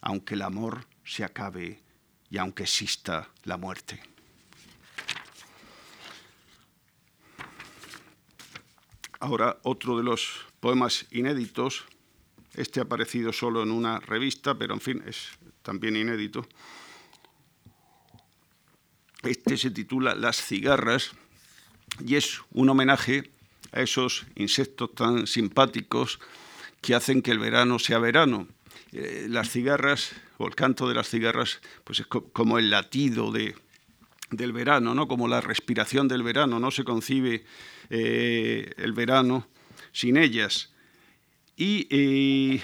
aunque 0.00 0.32
el 0.32 0.40
amor 0.40 0.86
se 1.04 1.24
acabe 1.24 1.82
y 2.30 2.38
aunque 2.38 2.62
exista 2.62 3.28
la 3.42 3.58
muerte. 3.58 4.02
Ahora 9.20 9.58
otro 9.62 9.98
de 9.98 10.04
los 10.04 10.46
poemas 10.60 11.04
inéditos, 11.10 11.84
este 12.54 12.80
ha 12.80 12.84
aparecido 12.84 13.32
solo 13.32 13.62
en 13.62 13.70
una 13.70 14.00
revista, 14.00 14.56
pero 14.56 14.74
en 14.74 14.80
fin, 14.80 15.02
es 15.06 15.30
también 15.62 15.96
inédito. 15.96 16.46
Este 19.22 19.56
se 19.56 19.70
titula 19.70 20.14
Las 20.14 20.36
cigarras 20.36 21.12
y 22.04 22.16
es 22.16 22.40
un 22.52 22.68
homenaje 22.68 23.30
a 23.72 23.80
esos 23.80 24.26
insectos 24.36 24.94
tan 24.94 25.26
simpáticos 25.26 26.20
que 26.80 26.94
hacen 26.94 27.22
que 27.22 27.30
el 27.30 27.38
verano 27.38 27.78
sea 27.78 27.98
verano 27.98 28.46
eh, 28.96 29.26
las 29.28 29.50
cigarras, 29.50 30.12
o 30.36 30.46
el 30.46 30.54
canto 30.54 30.88
de 30.88 30.94
las 30.94 31.08
cigarras, 31.08 31.60
pues 31.82 31.98
es 31.98 32.06
como 32.06 32.58
el 32.58 32.70
latido 32.70 33.32
de, 33.32 33.56
del 34.30 34.52
verano, 34.52 34.94
¿no? 34.94 35.08
como 35.08 35.26
la 35.26 35.40
respiración 35.40 36.06
del 36.06 36.22
verano, 36.22 36.60
no 36.60 36.70
se 36.70 36.84
concibe 36.84 37.44
eh, 37.90 38.72
el 38.76 38.92
verano 38.92 39.48
sin 39.90 40.16
ellas. 40.16 40.73
Y, 41.56 42.60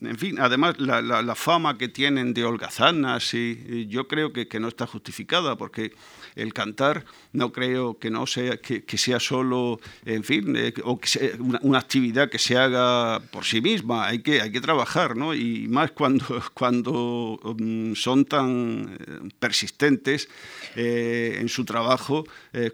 en 0.00 0.18
fin, 0.18 0.38
además 0.38 0.78
la, 0.78 1.34
fama 1.34 1.78
que 1.78 1.88
tienen 1.88 2.34
de 2.34 2.44
holgazanas, 2.44 3.34
y, 3.34 3.86
yo 3.88 4.06
creo 4.08 4.32
que, 4.32 4.48
que, 4.48 4.60
no 4.60 4.68
está 4.68 4.86
justificada, 4.86 5.56
porque 5.56 5.92
el 6.36 6.52
cantar 6.52 7.04
no 7.32 7.50
creo 7.50 7.98
que 7.98 8.10
no 8.10 8.26
sea 8.26 8.58
que, 8.58 8.98
sea 8.98 9.18
solo, 9.18 9.80
en 10.04 10.22
fin, 10.22 10.54
eh, 10.56 10.74
o 10.84 11.00
una, 11.40 11.78
actividad 11.78 12.28
que 12.28 12.38
se 12.38 12.56
haga 12.56 13.20
por 13.30 13.44
sí 13.44 13.60
misma. 13.60 14.06
Hay 14.06 14.20
que, 14.20 14.40
hay 14.40 14.52
que 14.52 14.60
trabajar, 14.60 15.16
¿no? 15.16 15.34
Y 15.34 15.66
más 15.68 15.90
cuando, 15.92 16.24
cuando 16.54 17.40
mm, 17.58 17.94
son 17.94 18.26
tan 18.26 18.96
eh, 19.00 19.28
persistentes 19.38 20.28
eh, 20.76 21.38
en 21.40 21.48
su 21.48 21.64
trabajo 21.64 22.24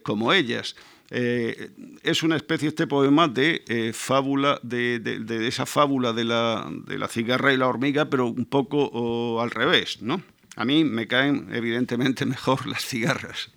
como 0.03 0.33
ellas. 0.33 0.77
Es 1.15 2.23
una 2.23 2.37
especie, 2.37 2.69
este 2.69 2.87
poema, 2.87 3.29
de 3.29 3.93
fábula, 3.95 4.59
de, 4.63 4.99
de, 4.99 5.47
esa 5.47 5.67
fábula 5.67 6.13
de 6.13 6.25
la, 6.25 6.67
de 6.87 6.99
la, 6.99 7.09
cigarra 7.09 7.53
y 7.53 7.59
la 7.59 7.69
hormiga, 7.69 8.09
pero 8.09 8.27
un 8.27 8.47
poco 8.47 9.41
al 9.43 9.51
revés, 9.51 10.01
¿no? 10.01 10.23
A 10.57 10.65
mí 10.65 10.85
me 10.85 11.07
caen 11.07 11.49
evidentemente 11.53 12.27
mejor 12.27 12.67
las 12.67 12.85
cigarras, 12.85 13.51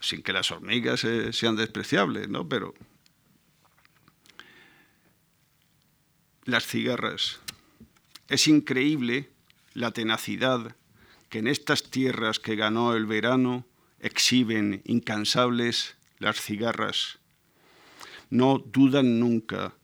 sin 0.00 0.22
que 0.22 0.32
las 0.32 0.50
hormigas 0.50 1.04
eh, 1.04 1.32
sean 1.32 1.56
despreciables, 1.56 2.28
¿no? 2.28 2.48
Pero 2.48 2.74
las 6.44 6.66
cigarras. 6.66 7.40
Es 8.28 8.48
increíble 8.48 9.30
la 9.74 9.92
tenacidad 9.92 10.74
que 11.28 11.38
en 11.38 11.46
estas 11.46 11.90
tierras 11.90 12.38
que 12.38 12.56
ganó 12.56 12.94
el 12.94 13.06
verano 13.06 13.66
exhiben 14.00 14.82
incansables 14.84 15.95
las 16.18 16.40
cigarras. 16.40 17.18
No 18.30 18.58
dudan 18.58 19.20
nunca, 19.20 19.74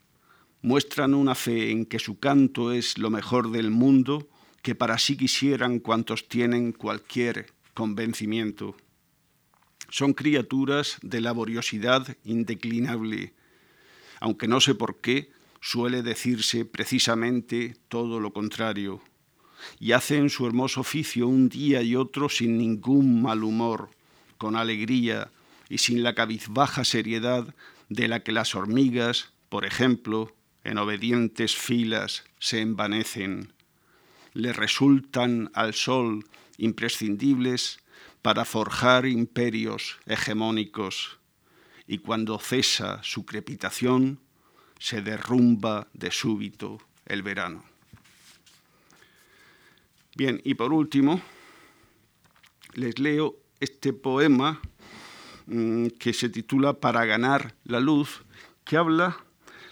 muestran 0.63 1.15
una 1.15 1.35
fe 1.35 1.71
en 1.71 1.87
que 1.87 1.99
su 1.99 2.19
canto 2.19 2.73
es 2.73 2.99
lo 2.99 3.11
mejor 3.11 3.51
del 3.51 3.71
mundo 3.71 4.29
que 4.63 4.75
para 4.75 4.99
sí 4.99 5.17
quisieran 5.17 5.81
cuantos 5.81 6.29
tienen 6.29 6.73
cualquier 6.73 7.53
convencimiento. 7.75 8.77
Son 9.89 10.15
criaturas 10.15 10.99
de 11.03 11.21
laboriosidad 11.21 12.17
indeclinable, 12.25 13.35
aunque 14.21 14.49
no 14.49 14.61
sé 14.61 14.75
por 14.75 15.01
qué 15.01 15.31
suele 15.61 16.03
decirse 16.03 16.65
precisamente 16.65 17.77
todo 17.89 18.21
lo 18.21 18.33
contrario, 18.33 19.03
y 19.79 19.93
hacen 19.93 20.31
su 20.31 20.47
hermoso 20.47 20.81
oficio 20.81 21.29
un 21.29 21.49
día 21.49 21.83
y 21.83 21.95
otro 21.95 22.29
sin 22.29 22.57
ningún 22.57 23.23
mal 23.23 23.45
humor, 23.45 23.91
con 24.39 24.57
alegría 24.57 25.31
y 25.73 25.79
sin 25.79 26.03
la 26.03 26.15
cabizbaja 26.15 26.85
seriedad 26.85 27.55
de 27.89 28.07
la 28.07 28.23
que 28.23 28.33
las 28.33 28.55
hormigas, 28.55 29.33
por 29.49 29.65
ejemplo, 29.65 30.37
en 30.65 30.77
obedientes 30.77 31.57
filas 31.57 32.25
se 32.39 32.61
envanecen 32.61 33.55
le 34.35 34.53
resultan 34.53 35.51
al 35.55 35.73
sol 35.73 36.27
imprescindibles 36.59 37.81
para 38.21 38.45
forjar 38.45 39.07
imperios 39.07 39.97
hegemónicos 40.05 41.19
y 41.87 41.99
cuando 41.99 42.39
cesa 42.39 43.01
su 43.03 43.25
crepitación 43.25 44.21
se 44.79 45.01
derrumba 45.01 45.89
de 45.95 46.11
súbito 46.11 46.83
el 47.07 47.23
verano. 47.23 47.65
Bien, 50.17 50.39
y 50.45 50.53
por 50.53 50.75
último, 50.75 51.23
les 52.75 52.99
leo 52.99 53.39
este 53.59 53.95
poema 53.95 54.61
que 55.99 56.13
se 56.13 56.29
titula 56.29 56.75
Para 56.75 57.05
ganar 57.05 57.55
la 57.65 57.81
luz, 57.81 58.23
que 58.65 58.77
habla 58.77 59.17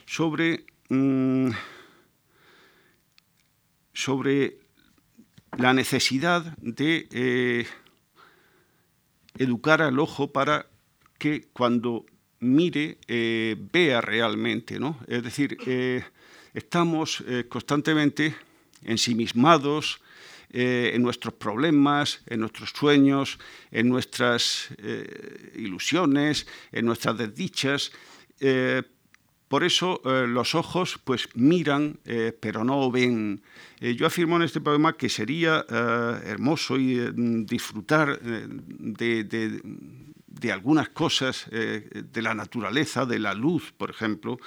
sobre 0.07 0.65
mm, 0.89 1.51
sobre 3.93 4.59
la 5.59 5.75
necesidad 5.75 6.57
de 6.59 7.09
eh, 7.13 7.67
educar 9.39 9.83
al 9.83 9.99
ojo 9.99 10.33
para 10.33 10.67
que 11.19 11.49
cuando 11.53 12.07
mire 12.39 12.99
eh, 13.09 13.57
vea 13.73 14.01
realmente, 14.01 14.79
¿no? 14.79 14.99
Es 15.07 15.23
decir, 15.23 15.59
eh, 15.67 16.03
estamos 16.55 17.23
constantemente 17.49 18.35
ensimismados 18.83 20.01
en 20.53 21.03
nuestros 21.03 21.35
problemas, 21.35 22.23
en 22.27 22.41
nuestros 22.41 22.71
sueños, 22.71 23.39
en 23.71 23.89
nuestras 23.89 24.69
ilusiones, 25.55 26.47
en 26.73 26.87
nuestras 26.87 27.17
desdichas, 27.17 27.93
por 29.51 29.65
eso 29.65 30.01
eh, 30.05 30.29
los 30.29 30.55
ojos 30.55 31.01
pues 31.03 31.29
miran, 31.35 31.99
eh, 32.05 32.33
pero 32.39 32.63
no 32.63 32.89
ven. 32.89 33.43
yo 33.81 34.07
afirmo 34.07 34.37
en 34.37 34.43
este 34.43 34.61
poema 34.61 34.97
que 34.97 35.09
sería 35.09 35.67
hermoso 36.25 36.79
y, 36.79 37.01
disfrutar 37.47 38.21
de, 38.21 39.61
algunas 40.51 40.89
cosas 40.89 41.47
de 41.51 42.23
la 42.23 42.35
naturaleza, 42.35 43.05
de 43.05 43.19
la 43.19 43.35
luz, 43.35 43.73
por 43.77 43.91
ejemplo, 43.91 44.39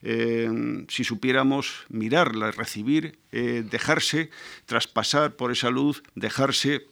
si 0.00 1.04
supiéramos 1.04 1.86
mirarla, 1.88 2.50
recibir, 2.52 3.18
dejarse 3.30 4.30
traspasar 4.66 5.36
por 5.36 5.50
esa 5.50 5.70
luz, 5.70 6.02
dejarse 6.14 6.86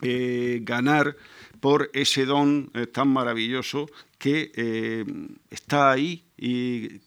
ganar 0.00 1.16
por 1.60 1.90
ese 1.92 2.26
don 2.26 2.72
tan 2.92 3.08
maravilloso 3.08 3.88
que 4.22 4.52
eh, 4.54 5.04
está 5.50 5.90
ahí 5.90 6.24
y 6.36 7.00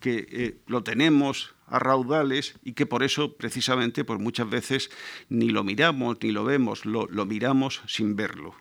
que 0.00 0.26
eh, 0.30 0.56
lo 0.66 0.82
tenemos 0.82 1.54
a 1.66 1.78
raudales 1.78 2.54
y 2.64 2.72
que 2.72 2.86
por 2.86 3.02
eso 3.02 3.36
precisamente 3.36 4.04
pues 4.04 4.18
muchas 4.18 4.48
veces 4.48 4.90
ni 5.28 5.50
lo 5.50 5.64
miramos 5.64 6.16
ni 6.22 6.32
lo 6.32 6.44
vemos, 6.44 6.86
lo, 6.86 7.06
lo 7.08 7.26
miramos 7.26 7.82
sin 7.86 8.16
verlo. 8.16 8.54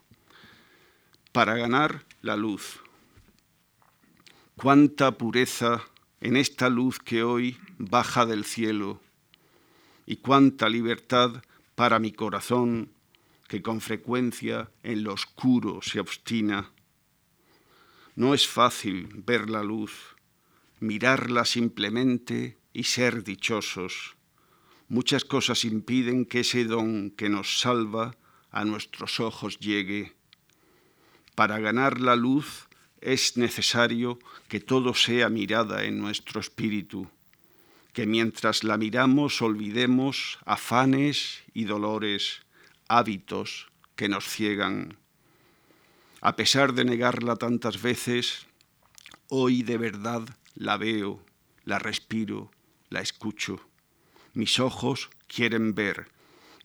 Para 1.32 1.56
ganar 1.56 2.06
la 2.22 2.36
luz. 2.36 2.80
Cuánta 4.56 5.18
pureza 5.18 5.82
en 6.20 6.38
esta 6.38 6.70
luz 6.70 7.00
que 7.00 7.24
hoy 7.24 7.58
baja 7.78 8.26
del 8.26 8.46
cielo 8.46 9.02
y 10.06 10.18
cuánta 10.18 10.70
libertad 10.70 11.44
para 11.76 12.00
mi 12.00 12.12
corazón 12.12 12.92
que 13.48 13.62
con 13.62 13.82
frecuencia 13.82 14.70
en 14.84 15.04
lo 15.04 15.14
oscuro 15.14 15.82
se 15.82 16.00
obstina 16.00 16.72
no 18.16 18.34
es 18.34 18.48
fácil 18.48 19.10
ver 19.26 19.50
la 19.50 19.64
luz, 19.64 20.16
mirarla 20.80 21.46
simplemente 21.46 22.58
y 22.74 22.84
ser 22.84 23.24
dichosos. 23.24 24.16
Muchas 24.90 25.24
cosas 25.24 25.64
impiden 25.64 26.26
que 26.26 26.42
ese 26.42 26.66
don 26.66 27.12
que 27.12 27.30
nos 27.30 27.60
salva 27.60 28.18
a 28.52 28.66
nuestros 28.66 29.20
ojos 29.20 29.60
llegue. 29.60 30.14
Para 31.42 31.58
ganar 31.58 32.00
la 32.00 32.16
luz 32.16 32.68
es 33.00 33.36
necesario 33.36 34.20
que 34.48 34.60
todo 34.60 34.94
sea 34.94 35.28
mirada 35.28 35.86
en 35.86 35.98
nuestro 35.98 36.40
espíritu, 36.40 37.10
que 37.94 38.06
mientras 38.06 38.64
la 38.64 38.78
miramos 38.78 39.42
olvidemos 39.42 40.38
afanes 40.46 41.42
y 41.56 41.64
dolores, 41.64 42.44
hábitos 42.88 43.72
que 43.96 44.08
nos 44.08 44.26
ciegan. 44.26 45.00
A 46.22 46.36
pesar 46.36 46.74
de 46.74 46.86
negarla 46.86 47.36
tantas 47.38 47.82
veces, 47.82 48.46
hoy 49.28 49.64
de 49.64 49.80
verdad 49.80 50.22
la 50.54 50.78
veo, 50.78 51.26
la 51.66 51.80
respiro, 51.80 52.52
la 52.92 53.02
escucho. 53.02 53.60
Mis 54.36 54.60
ojos 54.60 55.10
quieren 55.26 55.74
ver 55.74 56.08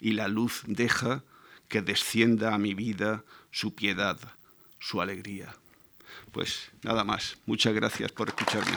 y 0.01 0.13
la 0.13 0.29
luz 0.29 0.65
deja 0.67 1.25
que 1.67 1.81
descienda 1.81 2.55
a 2.55 2.59
mi 2.59 2.75
vida 2.75 3.25
su 3.51 3.75
piedad, 3.75 4.19
su 4.79 5.01
alegría. 5.01 5.55
Pues 6.33 6.71
nada 6.83 7.05
más. 7.05 7.37
Muchas 7.47 7.75
gracias 7.75 8.13
por 8.13 8.29
escucharme. 8.29 8.77